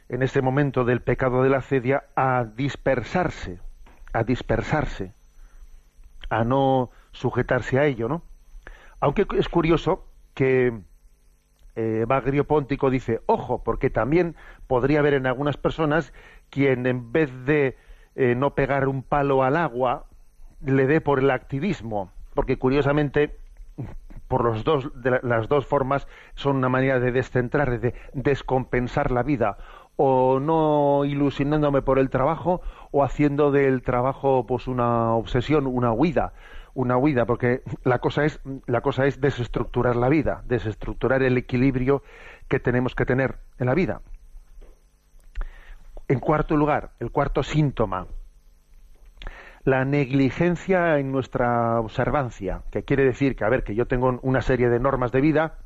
[0.08, 3.60] en ese momento del pecado de la cedia, a dispersarse,
[4.12, 5.12] a dispersarse,
[6.28, 8.22] a no sujetarse a ello, ¿no?
[8.98, 10.72] Aunque es curioso que
[11.76, 14.36] eh, Bagrio Póntico dice, ojo, porque también
[14.66, 16.12] podría haber en algunas personas
[16.50, 17.76] quien en vez de
[18.16, 20.06] eh, no pegar un palo al agua,
[20.64, 23.38] le dé por el activismo, porque curiosamente
[24.29, 29.25] por los dos, de las dos formas son una manera de descentrar, de descompensar la
[29.25, 29.59] vida,
[29.97, 32.62] o no ilusionándome por el trabajo,
[32.93, 36.33] o haciendo del trabajo pues una obsesión, una huida,
[36.75, 42.03] una huida, porque la cosa es, la cosa es desestructurar la vida, desestructurar el equilibrio
[42.49, 44.01] que tenemos que tener en la vida.
[46.09, 48.07] En cuarto lugar, el cuarto síntoma,
[49.64, 54.40] la negligencia en nuestra observancia, que quiere decir que, a ver, que yo tengo una
[54.40, 55.59] serie de normas de vida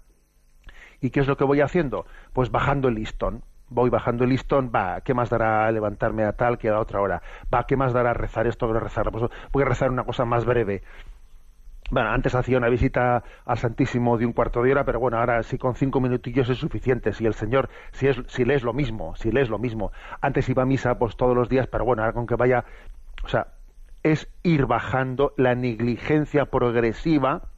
[1.01, 2.07] y ¿qué es lo que voy haciendo?
[2.33, 3.43] Pues bajando el listón.
[3.69, 7.23] Voy bajando el listón, va, ¿qué más dará levantarme a tal que a otra hora?
[7.53, 9.11] Va, ¿qué más dará rezar esto que rezar?
[9.11, 10.83] Pues voy a rezar una cosa más breve.
[11.91, 15.43] Bueno, antes hacía una visita al Santísimo de un cuarto de hora, pero bueno, ahora
[15.43, 17.13] sí con cinco minutillos es suficiente.
[17.13, 19.93] Si el Señor, si es, si lees lo mismo, si lees lo mismo.
[20.21, 22.65] Antes iba a misa pues todos los días, pero bueno, ahora con que vaya,
[23.25, 23.49] o sea,
[24.05, 27.49] es ir bajando la negligencia progresiva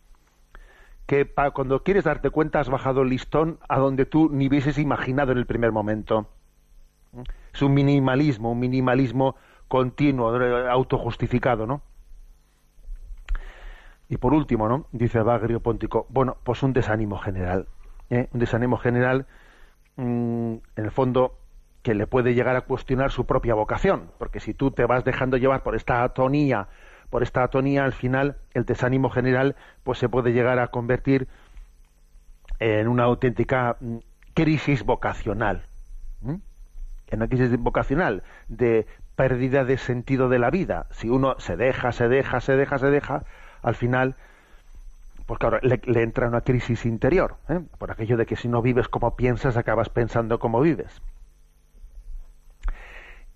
[1.06, 5.32] que cuando quieres darte cuenta has bajado el listón a donde tú ni hubieses imaginado
[5.32, 6.28] en el primer momento.
[7.52, 9.37] Es un minimalismo, un minimalismo
[9.68, 10.28] continuo,
[10.70, 11.82] autojustificado, ¿no?
[14.09, 14.87] Y por último, ¿no?
[14.92, 17.66] Dice Bagrio Póntico, bueno, pues un desánimo general.
[18.11, 18.28] ¿eh?
[18.32, 19.26] Un desánimo general,
[19.96, 21.38] mm, en el fondo,
[21.87, 25.37] que le puede llegar a cuestionar su propia vocación, porque si tú te vas dejando
[25.37, 26.66] llevar por esta atonía,
[27.11, 31.29] por esta atonía, al final el desánimo general pues se puede llegar a convertir
[32.59, 33.99] en una auténtica mm,
[34.35, 35.62] crisis vocacional.
[36.25, 36.42] En
[37.20, 40.87] una crisis vocacional de pérdida de sentido de la vida.
[40.90, 43.22] Si uno se deja, se deja, se deja, se deja,
[43.62, 44.16] al final,
[45.27, 47.61] pues claro, le, entra una crisis interior, ¿eh?
[47.79, 51.01] por aquello de que si no vives como piensas, acabas pensando como vives.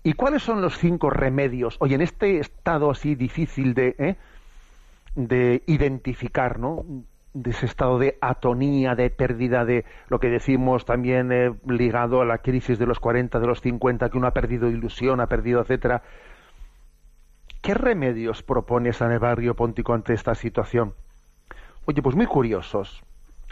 [0.03, 1.77] ¿Y cuáles son los cinco remedios?
[1.79, 4.15] Oye, en este estado así difícil de, ¿eh?
[5.15, 6.83] de identificar, ¿no?
[7.33, 12.25] De ese estado de atonía, de pérdida de lo que decimos también eh, ligado a
[12.25, 15.61] la crisis de los 40, de los 50, que uno ha perdido ilusión, ha perdido,
[15.61, 16.01] etcétera.
[17.61, 20.95] ¿Qué remedios propone San Evarrio Póntico ante esta situación?
[21.85, 23.03] Oye, pues muy curiosos,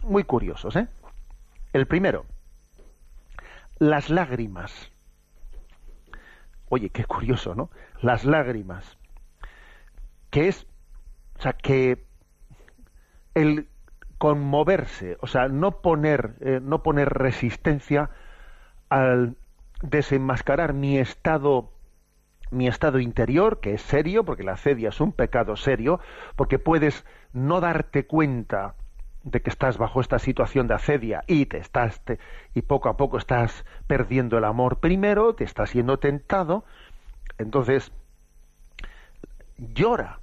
[0.01, 0.87] muy curiosos, ¿eh?
[1.73, 2.25] El primero,
[3.77, 4.91] las lágrimas.
[6.69, 7.69] Oye, qué curioso, ¿no?
[8.01, 8.97] Las lágrimas.
[10.29, 10.67] Que es,
[11.37, 12.05] o sea, que
[13.33, 13.67] el
[14.17, 18.09] conmoverse, o sea, no poner, eh, no poner resistencia
[18.89, 19.35] al
[19.81, 21.71] desenmascarar mi estado
[22.51, 25.99] mi estado interior, que es serio, porque la acedia es un pecado serio,
[26.35, 28.75] porque puedes no darte cuenta
[29.31, 32.01] de que estás bajo esta situación de acedia y te estás
[32.53, 36.63] y poco a poco estás perdiendo el amor primero, te estás siendo tentado,
[37.37, 37.91] entonces
[39.57, 40.19] llora,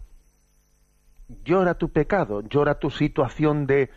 [1.45, 3.91] llora tu pecado, llora tu situación de,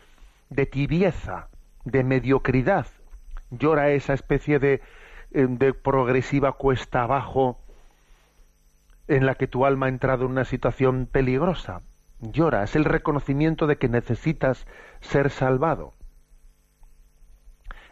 [0.49, 1.47] de tibieza,
[1.85, 2.87] de mediocridad,
[3.49, 4.81] llora esa especie de,
[5.31, 7.59] eh, de progresiva cuesta abajo
[9.07, 11.81] en la que tu alma ha entrado en una situación peligrosa.
[12.21, 14.65] Llora, es el reconocimiento de que necesitas
[14.99, 15.93] ser salvado.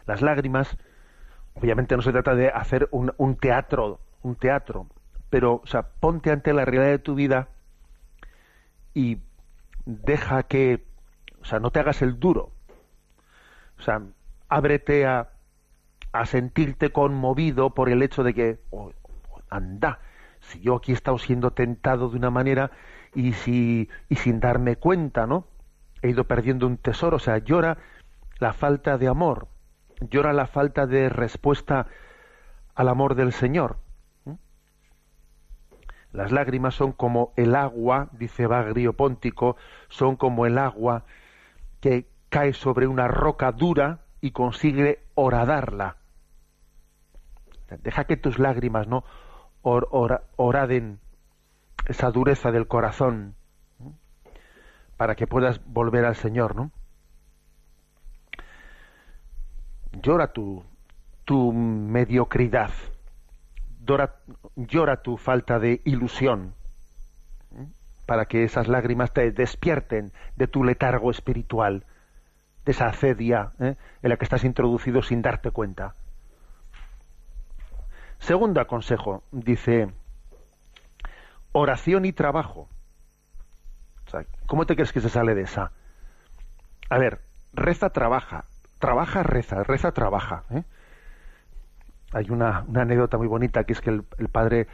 [0.06, 0.76] Las lágrimas,
[1.54, 4.86] obviamente no se trata de hacer un, teatro, un teatro,
[5.30, 7.48] pero, o sea, ponte ante la realidad de tu vida
[8.94, 9.18] y
[9.86, 10.84] deja que,
[11.40, 12.52] o sea, no te hagas el duro.
[13.78, 14.02] O sea,
[14.48, 15.28] ábrete a,
[16.12, 18.92] a sentirte conmovido por el hecho de que, oh,
[19.50, 20.00] anda,
[20.40, 22.70] si yo aquí he estado siendo tentado de una manera
[23.18, 25.48] y, si, y sin darme cuenta, ¿no?
[26.02, 27.78] He ido perdiendo un tesoro, o sea, llora
[28.38, 29.48] la falta de amor,
[30.00, 31.88] llora la falta de respuesta
[32.76, 33.78] al amor del Señor.
[36.12, 39.56] Las lágrimas son como el agua, dice Bagrio Póntico,
[39.88, 41.04] son como el agua
[41.80, 45.96] que cae sobre una roca dura y consigue horadarla.
[47.82, 49.02] Deja que tus lágrimas no
[49.62, 51.00] oraden
[51.88, 53.34] esa dureza del corazón
[54.96, 56.70] para que puedas volver al Señor, ¿no?
[59.92, 60.64] Llora tu,
[61.24, 62.70] tu mediocridad,
[64.56, 66.54] llora, tu falta de ilusión,
[68.06, 71.84] para que esas lágrimas te despierten de tu letargo espiritual,
[72.64, 73.76] de esa acedia ¿eh?
[74.02, 75.94] en la que estás introducido sin darte cuenta.
[78.18, 79.92] Segundo consejo, dice,
[81.58, 82.68] oración y trabajo.
[84.46, 85.72] ¿Cómo te crees que se sale de esa?
[86.88, 87.20] A ver,
[87.52, 88.44] reza, trabaja.
[88.78, 90.44] trabaja, reza, reza, trabaja.
[90.50, 90.62] ¿eh?
[92.12, 94.68] Hay una, anécdota muy bonita que es que el, padre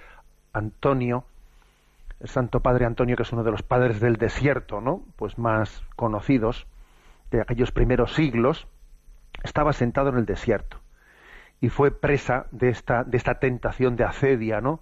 [0.52, 1.24] Antonio,
[2.20, 5.02] el Santo Padre Antonio, que es uno de los padres del desierto, ¿no?
[5.16, 6.66] Pues más conocidos
[7.30, 8.68] de aquellos primeros siglos,
[9.42, 10.78] estaba sentado en el desierto
[11.60, 14.80] y fue presa de esta, de esta tentación de acedia, ¿no?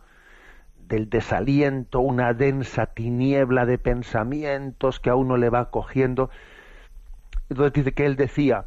[0.88, 6.30] Del desaliento, una densa tiniebla de pensamientos que a uno le va cogiendo.
[7.48, 8.66] Entonces dice que él decía,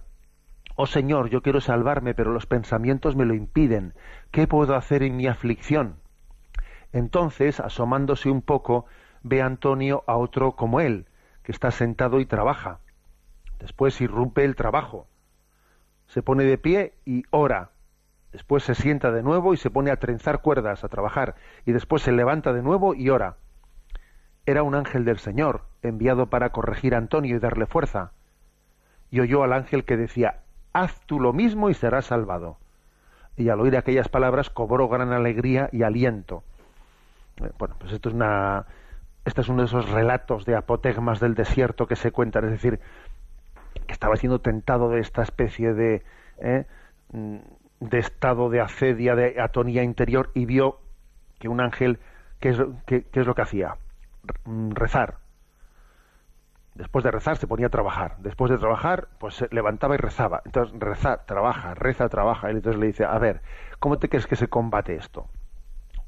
[0.76, 3.94] oh Señor, yo quiero salvarme, pero los pensamientos me lo impiden.
[4.32, 5.98] ¿Qué puedo hacer en mi aflicción?
[6.92, 8.86] Entonces, asomándose un poco,
[9.22, 11.08] ve Antonio a otro como él,
[11.44, 12.80] que está sentado y trabaja.
[13.60, 15.08] Después irrumpe el trabajo.
[16.08, 17.72] Se pone de pie y ora.
[18.36, 21.36] Después se sienta de nuevo y se pone a trenzar cuerdas, a trabajar.
[21.66, 23.38] Y después se levanta de nuevo y ora.
[24.46, 28.12] Era un ángel del Señor, enviado para corregir a Antonio y darle fuerza.
[29.10, 30.42] Y oyó al ángel que decía,
[30.74, 32.58] haz tú lo mismo y serás salvado.
[33.38, 36.44] Y al oír aquellas palabras cobró gran alegría y aliento.
[37.38, 38.66] Eh, bueno, pues esto es una,
[39.24, 42.82] este es uno de esos relatos de apotegmas del desierto que se cuentan, es decir,
[43.88, 46.04] que estaba siendo tentado de esta especie de,
[46.40, 46.66] eh,
[47.80, 50.80] de estado de acedia, de atonía interior, y vio
[51.40, 52.00] que un ángel,
[52.40, 53.78] ¿qué es, qué es lo que hacía?
[54.46, 55.20] Rezar,
[56.76, 58.18] Después de rezar se ponía a trabajar.
[58.18, 60.42] Después de trabajar, pues se levantaba y rezaba.
[60.44, 62.52] Entonces, reza, trabaja, reza, trabaja.
[62.52, 63.42] Y entonces le dice, a ver,
[63.80, 65.30] ¿cómo te crees que se combate esto?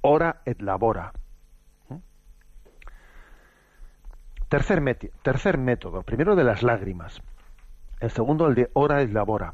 [0.01, 1.13] Ora et labora.
[1.87, 1.95] ¿Mm?
[4.49, 4.83] Tercer,
[5.21, 6.03] tercer método.
[6.03, 7.21] Primero de las lágrimas.
[8.01, 9.53] El segundo, el de ora et labora.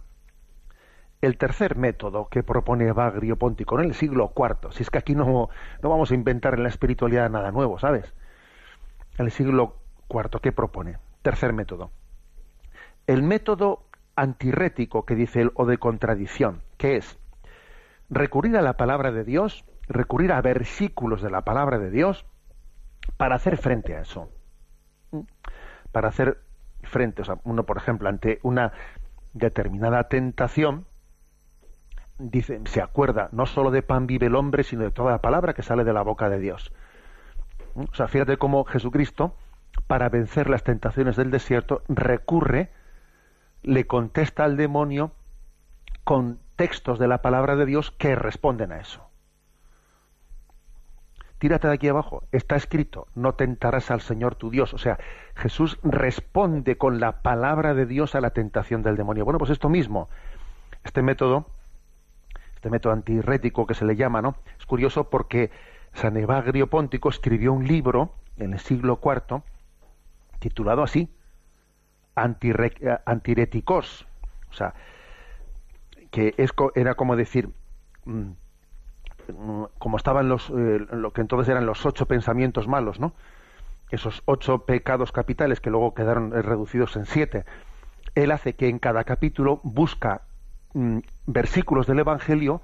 [1.24, 5.15] El tercer método que propone Bagrio Póntico en el siglo IV, si es que aquí
[5.15, 5.47] no,
[5.82, 8.13] no vamos a inventar en la espiritualidad nada nuevo, ¿sabes?
[9.17, 9.78] El siglo
[10.09, 10.97] Cuarto, ¿qué propone?
[11.21, 11.91] Tercer método.
[13.07, 13.86] El método
[14.17, 17.17] antirrético que dice él o de contradicción, que es
[18.09, 22.26] recurrir a la palabra de Dios, recurrir a versículos de la palabra de Dios
[23.15, 24.30] para hacer frente a eso.
[25.93, 26.41] Para hacer
[26.82, 28.74] frente, o sea, uno, por ejemplo, ante una
[29.32, 30.86] determinada tentación,
[32.20, 35.53] dice, se acuerda no solo de pan vive el hombre, sino de toda la palabra
[35.53, 36.72] que sale de la boca de Dios.
[37.76, 39.36] O sea, fíjate cómo Jesucristo
[39.88, 42.70] para vencer las tentaciones del desierto, recurre,
[43.64, 45.11] le contesta al demonio
[46.03, 49.07] con textos de la palabra de Dios que responden a eso.
[51.39, 54.74] Tírate de aquí abajo, está escrito, no tentarás al Señor tu Dios.
[54.74, 54.97] O sea,
[55.36, 59.26] Jesús responde con la palabra de Dios a la tentación del demonio.
[59.26, 60.09] Bueno, pues esto mismo,
[60.86, 61.47] este método,
[62.64, 64.38] este método antirrético que se le llama, ¿no?
[64.57, 65.51] Es curioso porque
[65.95, 69.41] San Evagrio Póntico escribió un libro en el siglo IV
[70.39, 71.09] titulado así,
[72.16, 74.07] eh, antiréticos,
[74.49, 74.76] o sea,
[76.09, 76.34] que
[76.76, 77.49] era como decir,
[78.05, 78.32] mm,
[79.78, 83.11] como estaban los, eh, lo que entonces eran los ocho pensamientos malos, ¿no?
[83.91, 87.43] Esos ocho pecados capitales que luego quedaron eh, reducidos en siete.
[88.16, 90.22] Él hace que en cada capítulo busca
[90.74, 92.61] mm, versículos del Evangelio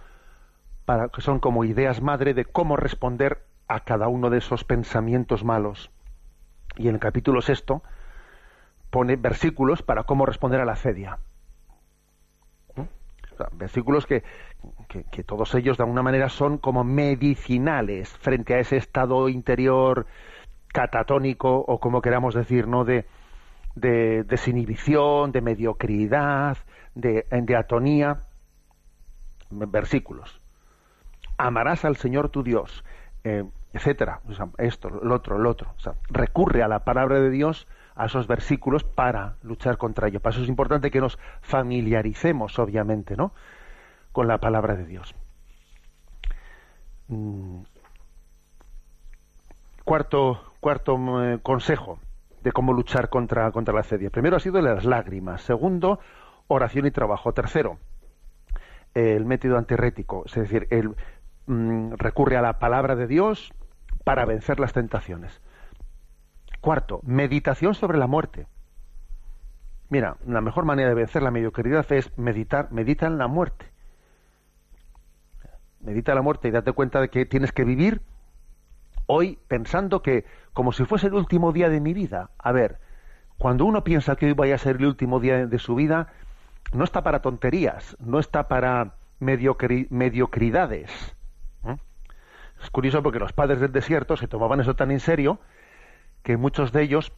[0.85, 5.43] para que son como ideas madre de cómo responder a cada uno de esos pensamientos
[5.43, 5.91] malos.
[6.77, 7.83] Y en el capítulo sexto
[8.89, 11.19] pone versículos para cómo responder a la cedia.
[12.75, 12.83] ¿Mm?
[13.53, 14.23] versículos que,
[15.11, 20.07] que, todos ellos de alguna manera son como medicinales frente a ese estado interior
[20.67, 22.83] catatónico o como queramos decir, ¿no?
[22.83, 23.05] De,
[23.75, 26.57] de desinhibición, de mediocridad,
[26.99, 28.23] de, de atonía.
[29.49, 30.39] Versículos.
[31.37, 32.83] Amarás al Señor tu Dios.
[33.23, 34.21] Eh, etcétera,
[34.57, 35.73] esto, lo otro, lo otro.
[36.09, 40.19] recurre a la palabra de Dios, a esos versículos para luchar contra ello.
[40.19, 43.31] Para eso es importante que nos familiaricemos, obviamente, ¿no?
[44.11, 45.13] con la palabra de Dios.
[47.07, 47.61] Mm.
[49.83, 51.99] Cuarto, cuarto eh, consejo
[52.43, 54.09] de cómo luchar contra, contra la cedia.
[54.09, 55.41] Primero ha sido las lágrimas.
[55.41, 55.99] Segundo,
[56.49, 57.33] oración y trabajo.
[57.33, 57.79] Tercero,
[58.93, 60.95] el método antirrético, es decir, el,
[61.45, 63.53] mm, recurre a la palabra de Dios
[64.03, 65.41] para vencer las tentaciones.
[66.59, 68.47] Cuarto, meditación sobre la muerte.
[69.89, 73.71] Mira, la mejor manera de vencer la mediocridad es meditar, medita en la muerte.
[75.79, 78.01] Medita la muerte y date cuenta de que tienes que vivir
[79.05, 82.29] hoy pensando que como si fuese el último día de mi vida.
[82.37, 82.79] A ver,
[83.37, 86.09] cuando uno piensa que hoy vaya a ser el último día de su vida,
[86.73, 91.15] no está para tonterías, no está para mediocridades.
[92.61, 95.39] Es curioso porque los padres del desierto se tomaban eso tan en serio
[96.23, 97.13] que muchos de ellos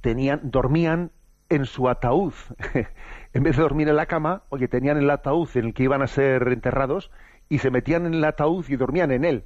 [0.00, 1.10] tenían, dormían
[1.48, 2.32] en su ataúd.
[3.32, 6.02] en vez de dormir en la cama, oye, tenían el ataúd en el que iban
[6.02, 7.10] a ser enterrados
[7.48, 9.44] y se metían en el ataúd y dormían en él.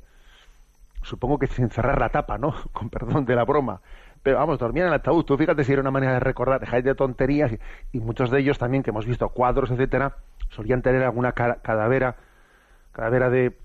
[1.03, 2.55] Supongo que sin cerrar la tapa, ¿no?
[2.73, 3.81] Con perdón de la broma.
[4.27, 5.25] Pero vamos, dormían en el ataúd.
[5.25, 7.53] Tú fíjate si era una manera de recordar, dejáis de tonterías.
[7.93, 10.17] Y, muchos de ellos también, que hemos visto cuadros, etcétera,
[10.49, 12.17] solían tener alguna cadavera,
[12.91, 13.57] cadavera de,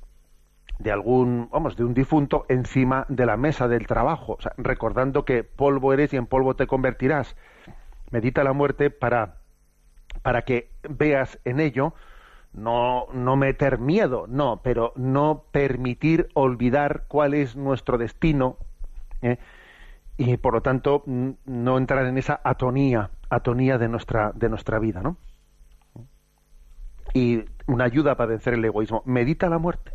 [0.78, 5.26] de algún, vamos, de un difunto encima de la mesa del trabajo, o sea, recordando
[5.26, 7.36] que polvo eres y en polvo te convertirás.
[8.12, 9.38] Medita la muerte para,
[10.22, 11.96] para que veas en ello,
[12.54, 18.58] no, no meter miedo, no, pero no permitir olvidar cuál es nuestro destino
[19.24, 19.40] ¿eh?
[20.22, 25.02] Y por lo tanto no entrar en esa atonía, atonía de nuestra, de nuestra vida,
[25.02, 25.18] ¿no?
[27.16, 29.02] Y una ayuda para vencer el egoísmo.
[29.06, 29.94] Medita la muerte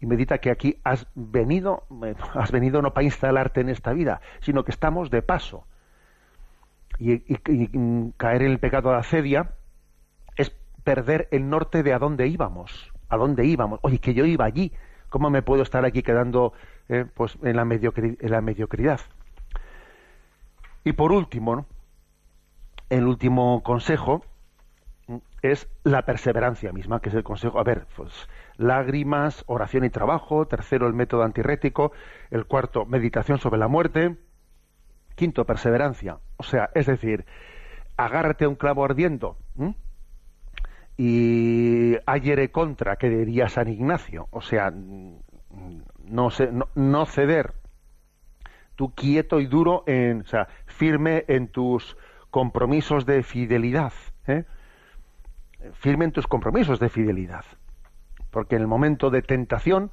[0.00, 1.84] y medita que aquí has venido,
[2.34, 5.66] has venido no para instalarte en esta vida, sino que estamos de paso.
[6.98, 7.18] Y,
[8.16, 9.50] caer en el pecado de acedia
[10.36, 13.78] es perder el norte de a dónde íbamos, a dónde íbamos.
[13.82, 14.72] Oye, que yo iba allí,
[15.08, 16.52] ¿cómo me puedo estar aquí quedando
[16.88, 19.00] eh, pues en la, mediocridad?
[20.84, 21.66] Y por último,
[22.90, 24.24] el último consejo
[25.42, 27.58] es la perseverancia misma, que es el consejo.
[27.58, 30.46] A ver, pues lágrimas, oración y trabajo.
[30.46, 31.92] Tercero, el método antirrético.
[32.30, 34.16] El cuarto, meditación sobre la muerte.
[35.14, 36.18] Quinto, perseverancia.
[36.36, 37.24] O sea, es decir,
[37.96, 39.36] agárrate a un clavo ardiendo.
[40.96, 41.45] Y
[42.06, 44.28] ayere contra, que diría San Ignacio.
[44.30, 46.28] O sea, no,
[46.74, 47.54] no, ceder.
[48.74, 51.96] Tú quieto y duro, en, o sea, firme en tus
[52.30, 53.92] compromisos de fidelidad.
[54.26, 54.44] ¿eh?
[55.72, 57.44] Firme en tus compromisos de fidelidad
[58.36, 59.90] porque en el momento de tentación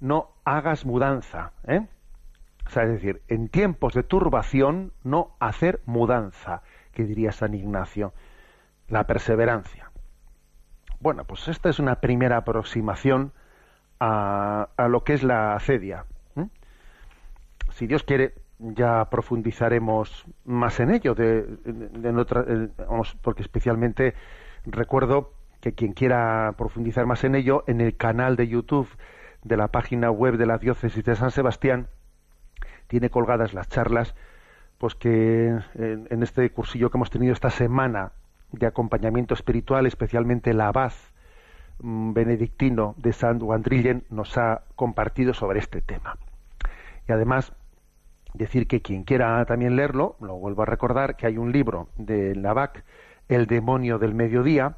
[0.00, 1.52] no hagas mudanza.
[1.64, 1.86] ¿eh?
[2.66, 8.12] O sea, es decir, en tiempos de turbación no hacer mudanza, que diría San Ignacio,
[8.88, 9.87] la perseverancia.
[11.00, 13.32] Bueno, pues esta es una primera aproximación
[14.00, 16.06] a, lo que es la acedia.
[16.36, 16.46] ¿eh?
[17.70, 21.46] Si Dios quiere, ya profundizaremos más en ello, de,
[23.22, 24.14] porque especialmente
[24.66, 28.88] recuerdo que quien quiera profundizar más en ello, en el canal de YouTube
[29.44, 31.88] de la página web de la diócesis de San Sebastián,
[32.88, 34.14] tiene colgadas las charlas,
[34.78, 38.12] pues que en, este cursillo que hemos tenido esta semana
[38.52, 40.92] de acompañamiento espiritual, especialmente la abad
[41.80, 46.16] mm, benedictino de San Wandrillen nos ha compartido sobre este tema.
[47.08, 47.52] Y además,
[48.34, 52.34] decir que quien quiera también leerlo, lo vuelvo a recordar, que hay un libro de
[52.34, 52.84] Lavac,
[53.28, 54.76] El demonio del mediodía,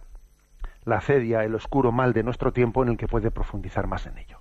[0.84, 4.18] la cedia, el oscuro mal de nuestro tiempo, en el que puede profundizar más en
[4.18, 4.40] ello.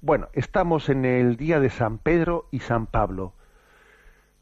[0.00, 3.32] Bueno, estamos en el día de San Pedro y San Pablo,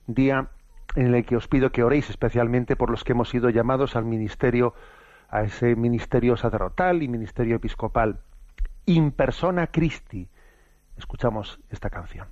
[0.06, 0.48] día
[0.95, 4.05] en el que os pido que oréis especialmente por los que hemos sido llamados al
[4.05, 4.74] ministerio,
[5.28, 8.20] a ese ministerio sacerdotal y ministerio episcopal.
[8.86, 10.28] In persona Christi.
[10.97, 12.28] Escuchamos esta canción.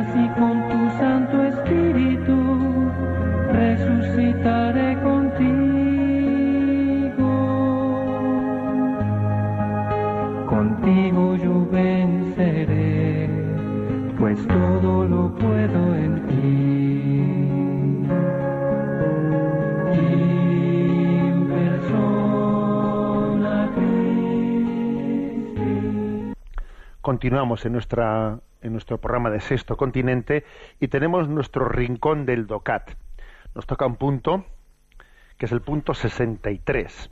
[0.00, 2.90] Y con tu Santo Espíritu
[3.52, 5.52] resucitaré contigo.
[10.46, 13.28] Contigo yo venceré,
[14.18, 16.42] pues todo lo puedo en ti.
[27.02, 30.44] Continuamos en nuestra en nuestro programa de Sexto Continente
[30.80, 32.92] y tenemos nuestro rincón del DOCAT.
[33.54, 34.44] Nos toca un punto
[35.36, 37.10] que es el punto 63.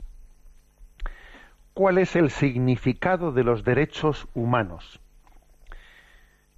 [1.73, 4.99] ¿Cuál es el significado de los derechos humanos?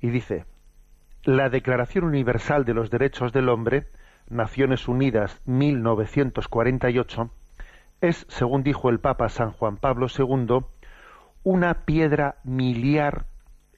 [0.01, 0.45] Y dice,
[1.23, 3.87] la Declaración Universal de los Derechos del Hombre,
[4.29, 7.31] Naciones Unidas 1948,
[8.01, 10.65] es, según dijo el Papa San Juan Pablo II,
[11.43, 13.25] una piedra miliar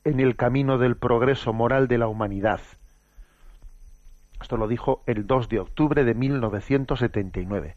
[0.05, 2.61] en el camino del progreso moral de la humanidad.
[4.39, 7.73] Esto lo dijo el 2 de octubre de 1979.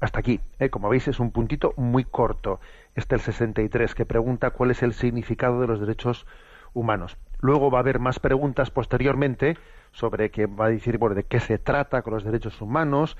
[0.00, 0.68] Hasta aquí, ¿eh?
[0.68, 2.60] como veis, es un puntito muy corto.
[2.94, 6.26] Este el 63, que pregunta cuál es el significado de los derechos
[6.74, 7.16] humanos.
[7.40, 9.56] Luego va a haber más preguntas posteriormente
[9.92, 13.16] sobre que va a decir bueno, de qué se trata con los derechos humanos,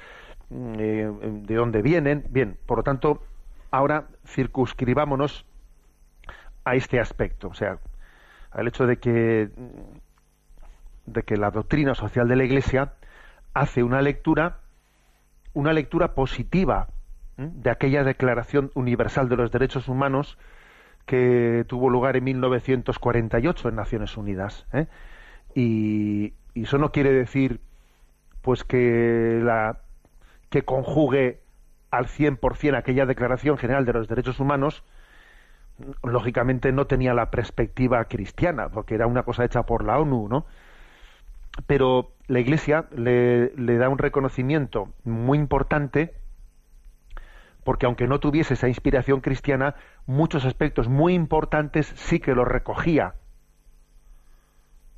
[0.50, 2.26] eh, de dónde vienen.
[2.28, 3.22] Bien, por lo tanto,
[3.70, 5.46] ahora circunscribámonos
[6.64, 7.78] a este aspecto, o sea,
[8.50, 9.48] al hecho de que
[11.06, 12.92] de que la doctrina social de la Iglesia
[13.54, 14.60] hace una lectura
[15.52, 16.88] una lectura positiva
[17.36, 20.38] de aquella Declaración Universal de los Derechos Humanos
[21.06, 24.66] que tuvo lugar en 1948 en Naciones Unidas.
[24.72, 24.86] ¿eh?
[25.54, 27.60] Y, y, eso no quiere decir
[28.42, 29.80] pues que la
[30.50, 31.40] que conjugue
[31.90, 34.84] al 100% aquella Declaración General de los Derechos Humanos,
[36.02, 40.46] lógicamente no tenía la perspectiva cristiana, porque era una cosa hecha por la ONU, ¿no?
[41.66, 46.14] Pero la Iglesia le, le da un reconocimiento muy importante
[47.64, 49.74] porque aunque no tuviese esa inspiración cristiana,
[50.06, 53.14] muchos aspectos muy importantes sí que los recogía.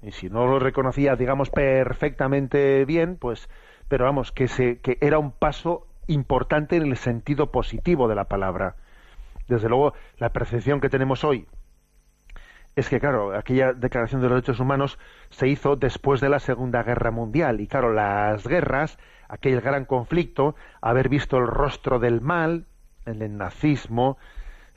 [0.03, 3.49] Y si no lo reconocía, digamos, perfectamente bien, pues,
[3.89, 8.25] pero vamos, que, se, que era un paso importante en el sentido positivo de la
[8.25, 8.77] palabra.
[9.53, 11.47] Desde luego, la percepción que tenemos hoy
[12.75, 14.99] es que, claro, aquella declaración de los derechos humanos
[15.31, 17.61] se hizo después de la Segunda Guerra Mundial.
[17.61, 18.99] Y, claro, las guerras,
[19.29, 22.65] aquel gran conflicto, haber visto el rostro del mal
[23.05, 24.17] en el nazismo,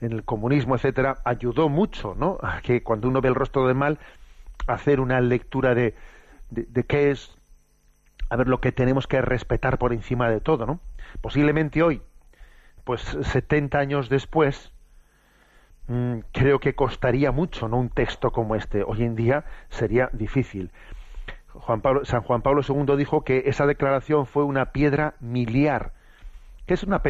[0.01, 2.37] en el comunismo, etcétera, ayudó mucho, ¿no?
[2.41, 3.97] A que cuando uno ve el rostro del mal,
[4.67, 5.95] hacer una lectura de,
[6.49, 7.37] de, de qué es,
[8.29, 10.81] a ver, lo que tenemos que respetar por encima de todo, ¿no?
[11.21, 12.01] Posiblemente hoy,
[12.85, 14.71] pues 70 años después,
[15.87, 18.83] mmm, creo que costaría mucho no un texto como este.
[18.83, 20.71] Hoy en día sería difícil.
[21.49, 25.91] Juan Pablo, San Juan Pablo II dijo que esa declaración fue una piedra miliar
[26.65, 27.01] ¿Qué, es una,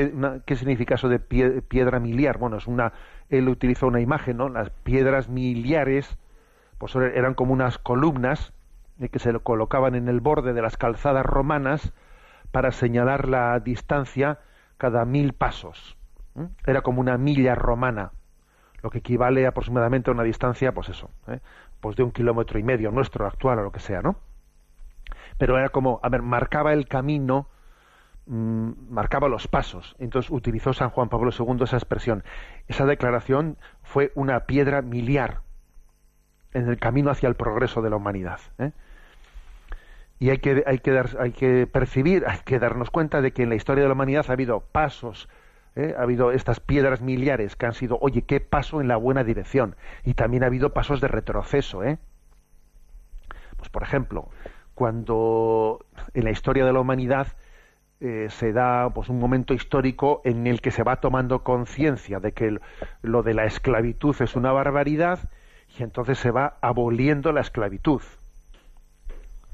[0.46, 2.38] ¿Qué significa eso de piedra miliar?
[2.38, 2.92] Bueno, es una,
[3.30, 4.50] él utilizó una imagen, ¿no?
[4.50, 6.18] Las piedras miliares
[6.78, 8.52] pues eran como unas columnas
[9.00, 11.94] eh, que se colocaban en el borde de las calzadas romanas
[12.52, 14.40] para señalar la distancia
[14.78, 15.98] cada mil pasos.
[16.66, 18.12] Era como una milla romana,
[18.82, 21.40] lo que equivale aproximadamente a una distancia, pues eso, ¿eh?
[21.80, 24.18] pues de un kilómetro y medio, nuestro actual o lo que sea, ¿no?
[25.38, 27.48] Pero era como, a ver, marcaba el camino
[28.28, 29.96] Mm, marcaba los pasos.
[30.00, 32.24] Entonces utilizó San Juan Pablo II esa expresión.
[32.68, 35.42] Esa declaración fue una piedra miliar
[36.54, 38.40] en el camino hacia el progreso de la humanidad.
[38.58, 38.72] ¿eh?
[40.20, 43.44] Y hay que, hay, que dar, hay que percibir, hay que darnos cuenta de que
[43.44, 45.28] en la historia de la humanidad ha habido pasos,
[45.76, 45.94] ¿eh?
[45.98, 49.76] ha habido estas piedras miliares que han sido, oye, qué paso en la buena dirección.
[50.04, 51.84] Y también ha habido pasos de retroceso.
[51.84, 51.98] ¿eh?
[53.58, 54.30] Pues por ejemplo,
[54.74, 57.28] cuando en la historia de la humanidad
[58.02, 62.34] eh, se da pues un momento histórico en el que se va tomando conciencia de
[62.34, 62.60] que
[63.02, 65.20] lo de la esclavitud es una barbaridad
[65.78, 68.02] y entonces se va aboliendo la esclavitud.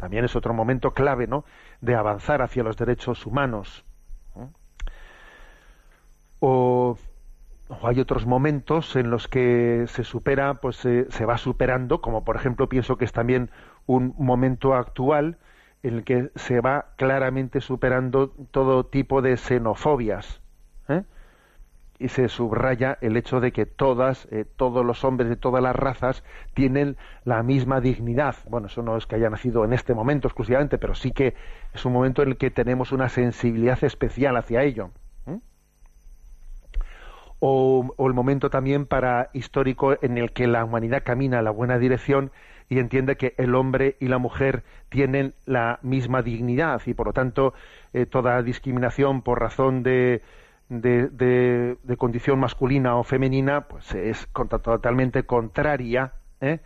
[0.02, 1.46] También es otro momento clave, ¿no?
[1.80, 3.86] De avanzar hacia los derechos humanos.
[6.40, 6.98] O,
[7.84, 12.68] hay otros momentos en los que se supera, pues se va superando, como por ejemplo
[12.68, 13.52] pienso que es también
[13.86, 15.38] un momento actual
[15.84, 20.41] en el que se va claramente superando todo tipo de xenofobias.
[22.02, 25.76] Y se subraya el hecho de que todas, eh, todos los hombres de todas las
[25.76, 26.24] razas
[26.56, 28.36] tienen la misma dignidad.
[28.50, 31.36] Bueno, eso no es que haya nacido en este momento exclusivamente, pero sí que
[31.76, 34.90] es un momento en el que tenemos una sensibilidad especial hacia ello.
[37.38, 41.52] O, o, el momento también para histórico en el que la humanidad camina en la
[41.52, 42.32] buena dirección
[42.70, 47.14] y entiende que el hombre y la mujer tienen la misma dignidad y por lo
[47.14, 47.54] tanto
[47.94, 50.22] eh, toda discriminación por razón de,
[50.80, 56.60] de, condición masculina o femenina pues es totalmente contraria ¿eh?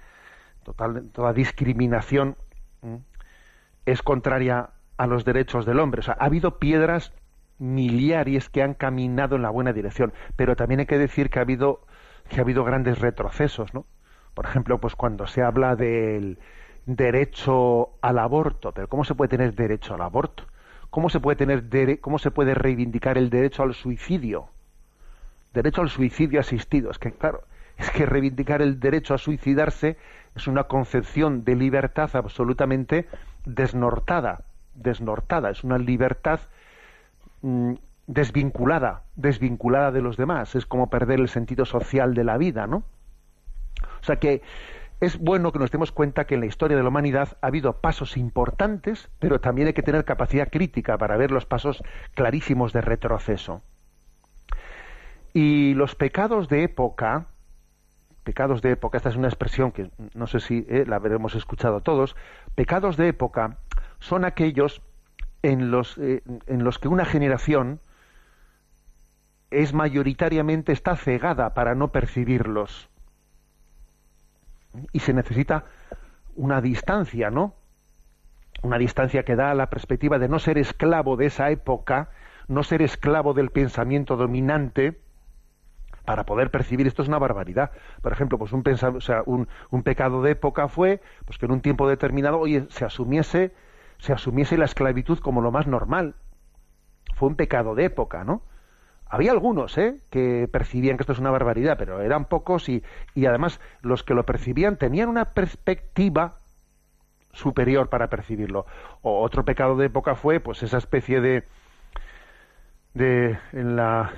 [0.64, 2.36] Total, toda discriminación
[3.86, 7.14] es contraria a los derechos del hombre o sea ha habido piedras
[7.58, 11.43] miliares que han caminado en la buena dirección pero también hay que decir que ha
[11.43, 11.82] habido
[12.30, 13.86] que ha habido grandes retrocesos no
[14.36, 16.38] por ejemplo, pues cuando se habla del
[16.86, 20.43] derecho al aborto, pero ¿cómo se puede tener derecho al aborto?
[20.96, 24.48] ¿Cómo se puede tener cómo se puede reivindicar el derecho al suicidio?
[25.54, 26.89] Derecho al suicidio asistido.
[26.89, 27.41] Es que claro,
[27.78, 29.98] es que reivindicar el derecho a suicidarse
[30.38, 33.10] es una concepción de libertad absolutamente
[33.43, 36.39] desnortada, desnortada, es una libertad
[37.41, 37.74] mm,
[38.08, 42.86] desvinculada, desvinculada de los demás, es como perder el sentido social de la vida, ¿no?
[44.00, 44.41] O sea que
[45.02, 47.82] es bueno que nos demos cuenta que en la historia de la humanidad ha habido
[47.82, 51.84] pasos importantes, pero también hay que tener capacidad crítica para ver los pasos
[52.14, 53.62] clarísimos de retroceso.
[55.34, 57.26] Y los pecados de época,
[58.24, 61.82] pecados de época, esta es una expresión que no sé si eh, la habremos escuchado
[61.82, 62.16] todos,
[62.56, 63.58] pecados de época
[64.00, 64.82] son aquellos
[65.43, 67.82] en los, eh, en los que una generación
[69.52, 72.89] es mayoritariamente está cegada para no percibirlos
[74.91, 75.65] y se necesita
[76.36, 77.55] una distancia, ¿no?
[78.61, 82.09] Una distancia que da la perspectiva de no ser esclavo de esa época,
[82.47, 84.99] no ser esclavo del pensamiento dominante,
[86.05, 87.71] para poder percibir esto es una barbaridad.
[88.01, 91.51] Por ejemplo, pues un, o sea, un, un, pecado de época fue pues que en
[91.51, 93.53] un tiempo determinado oye, se asumiese
[93.97, 96.15] se asumiese la esclavitud como lo más normal.
[97.15, 98.41] Fue un pecado de época, ¿no?
[99.08, 99.99] Había algunos ¿eh?
[100.10, 102.84] que percibían que esto es una barbaridad, pero eran pocos y,
[103.14, 106.39] y además los que lo percibían tenían una perspectiva
[107.32, 108.66] superior para percibirlo.
[109.01, 111.43] O otro pecado de época fue pues esa especie de
[112.95, 114.12] de en la,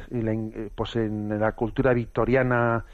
[0.75, 2.85] pues en la cultura victoriana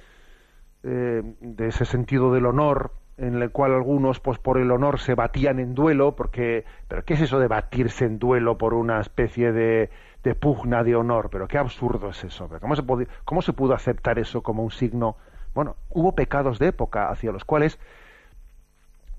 [0.82, 5.14] eh, de ese sentido del honor en el cual algunos pues por el honor se
[5.14, 9.52] batían en duelo porque pero qué es eso de batirse en duelo por una especie
[9.52, 9.89] de
[10.24, 11.30] de pugna de honor.
[11.30, 12.50] Pero qué absurdo es eso.
[12.60, 12.84] ¿Cómo se,
[13.26, 15.18] ¿Cómo se pudo aceptar eso como un signo?
[15.54, 17.80] Bueno, hubo pecados de época hacia los cuales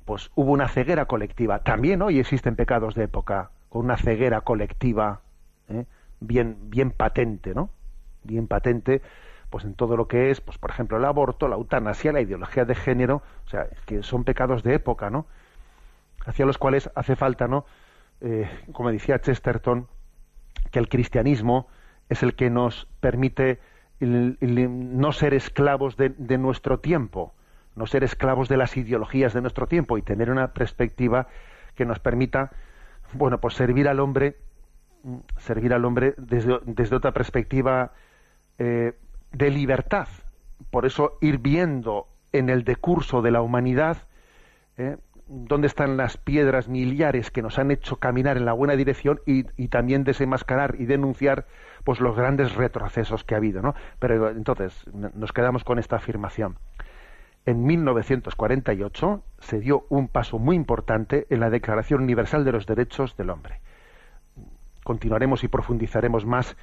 [0.05, 1.61] pues hubo una ceguera colectiva.
[1.61, 5.21] También hoy existen pecados de época con una ceguera colectiva
[5.69, 5.87] ¿eh?
[6.21, 7.71] bien, bien patente, ¿no?
[8.23, 9.03] Bien patente,
[9.51, 12.65] pues en todo lo que es, pues por ejemplo, el aborto, la eutanasia, la ideología
[12.65, 15.27] de género, o sea, que son pecados de época, ¿no?
[16.27, 17.65] Hacia los cuales hace falta, ¿no?
[18.21, 19.89] Eh, como decía Chesterton,
[20.75, 21.69] que el cristianismo
[22.09, 23.61] es el que nos permite
[24.01, 27.33] no ser esclavos de, nuestro tiempo,
[27.77, 31.29] no ser esclavos de las ideologías de nuestro tiempo y tener una perspectiva
[31.77, 32.51] que nos permita,
[33.13, 34.37] bueno, pues servir al hombre
[35.37, 37.93] servir al hombre desde, desde otra perspectiva
[38.59, 38.95] eh,
[39.31, 40.09] de libertad.
[40.73, 43.99] Por eso ir viendo en el decurso de la humanidad
[44.77, 44.97] eh,
[45.27, 49.47] dónde están las piedras miliares que nos han hecho caminar en la buena dirección y,
[49.57, 51.47] y, también desenmascarar y denunciar
[51.85, 53.75] pues los grandes retrocesos que ha habido, ¿no?
[53.99, 56.57] Pero entonces nos quedamos con esta afirmación.
[57.47, 63.17] En 1948 se dio un paso muy importante en la Declaración Universal de los Derechos
[63.17, 63.61] del Hombre.
[64.83, 66.57] Continuaremos y profundizaremos más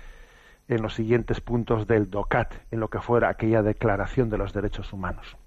[0.67, 4.91] en los siguientes puntos del DOCAT, en lo que fuera aquella Declaración de los Derechos
[4.91, 5.37] Humanos.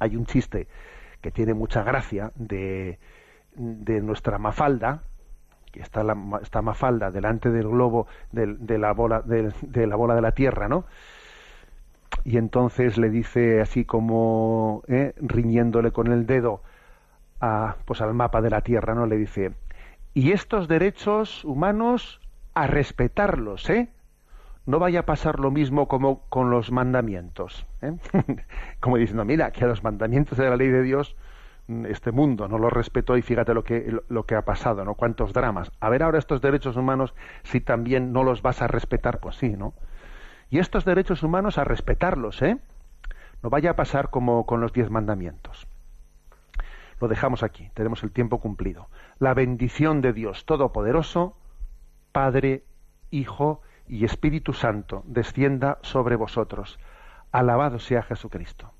[0.00, 0.68] Hay un chiste
[1.24, 2.98] que tiene mucha gracia de,
[3.54, 5.04] de nuestra Mafalda,
[5.72, 10.14] que está la, está Mafalda delante del globo de, la bola de, de, la bola
[10.16, 10.84] de la Tierra, ¿no?
[12.24, 15.14] Y entonces le dice así como ¿eh?
[15.16, 16.60] riñéndole con el dedo
[17.40, 19.06] a, pues al mapa de la Tierra, ¿no?
[19.06, 19.52] Le dice
[20.12, 22.20] y estos derechos humanos
[22.52, 23.88] a respetarlos, ¿eh?
[24.66, 27.92] No vaya a pasar lo mismo como con los mandamientos, ¿eh?
[28.80, 31.16] como diciendo, mira, que a los mandamientos de la ley de Dios
[31.86, 34.94] este mundo no los respetó y fíjate lo que lo que ha pasado, ¿no?
[34.94, 35.70] Cuántos dramas.
[35.80, 39.50] A ver ahora estos derechos humanos si también no los vas a respetar, pues sí,
[39.50, 39.72] ¿no?
[40.50, 42.58] Y estos derechos humanos a respetarlos, ¿eh?
[43.42, 45.66] No vaya a pasar como con los diez mandamientos.
[47.00, 48.88] Lo dejamos aquí, tenemos el tiempo cumplido.
[49.18, 51.36] La bendición de Dios Todopoderoso,
[52.12, 52.64] Padre,
[53.10, 56.78] Hijo y Espíritu Santo, descienda sobre vosotros.
[57.32, 58.72] Alabado sea Jesucristo.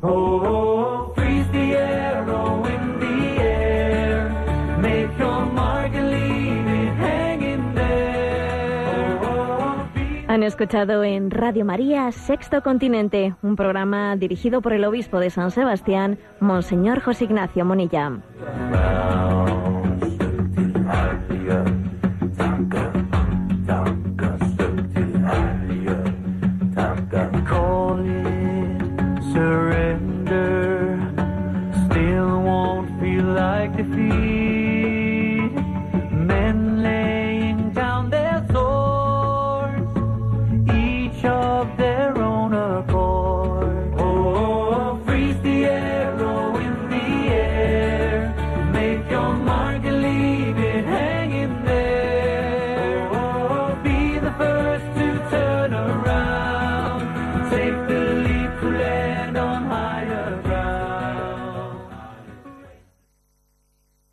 [0.00, 0.68] Oh, oh.
[1.10, 1.68] Oh, be
[10.30, 15.50] Han escuchado en Radio María Sexto Continente, un programa dirigido por el obispo de San
[15.50, 18.20] Sebastián, Monseñor José Ignacio Monilla.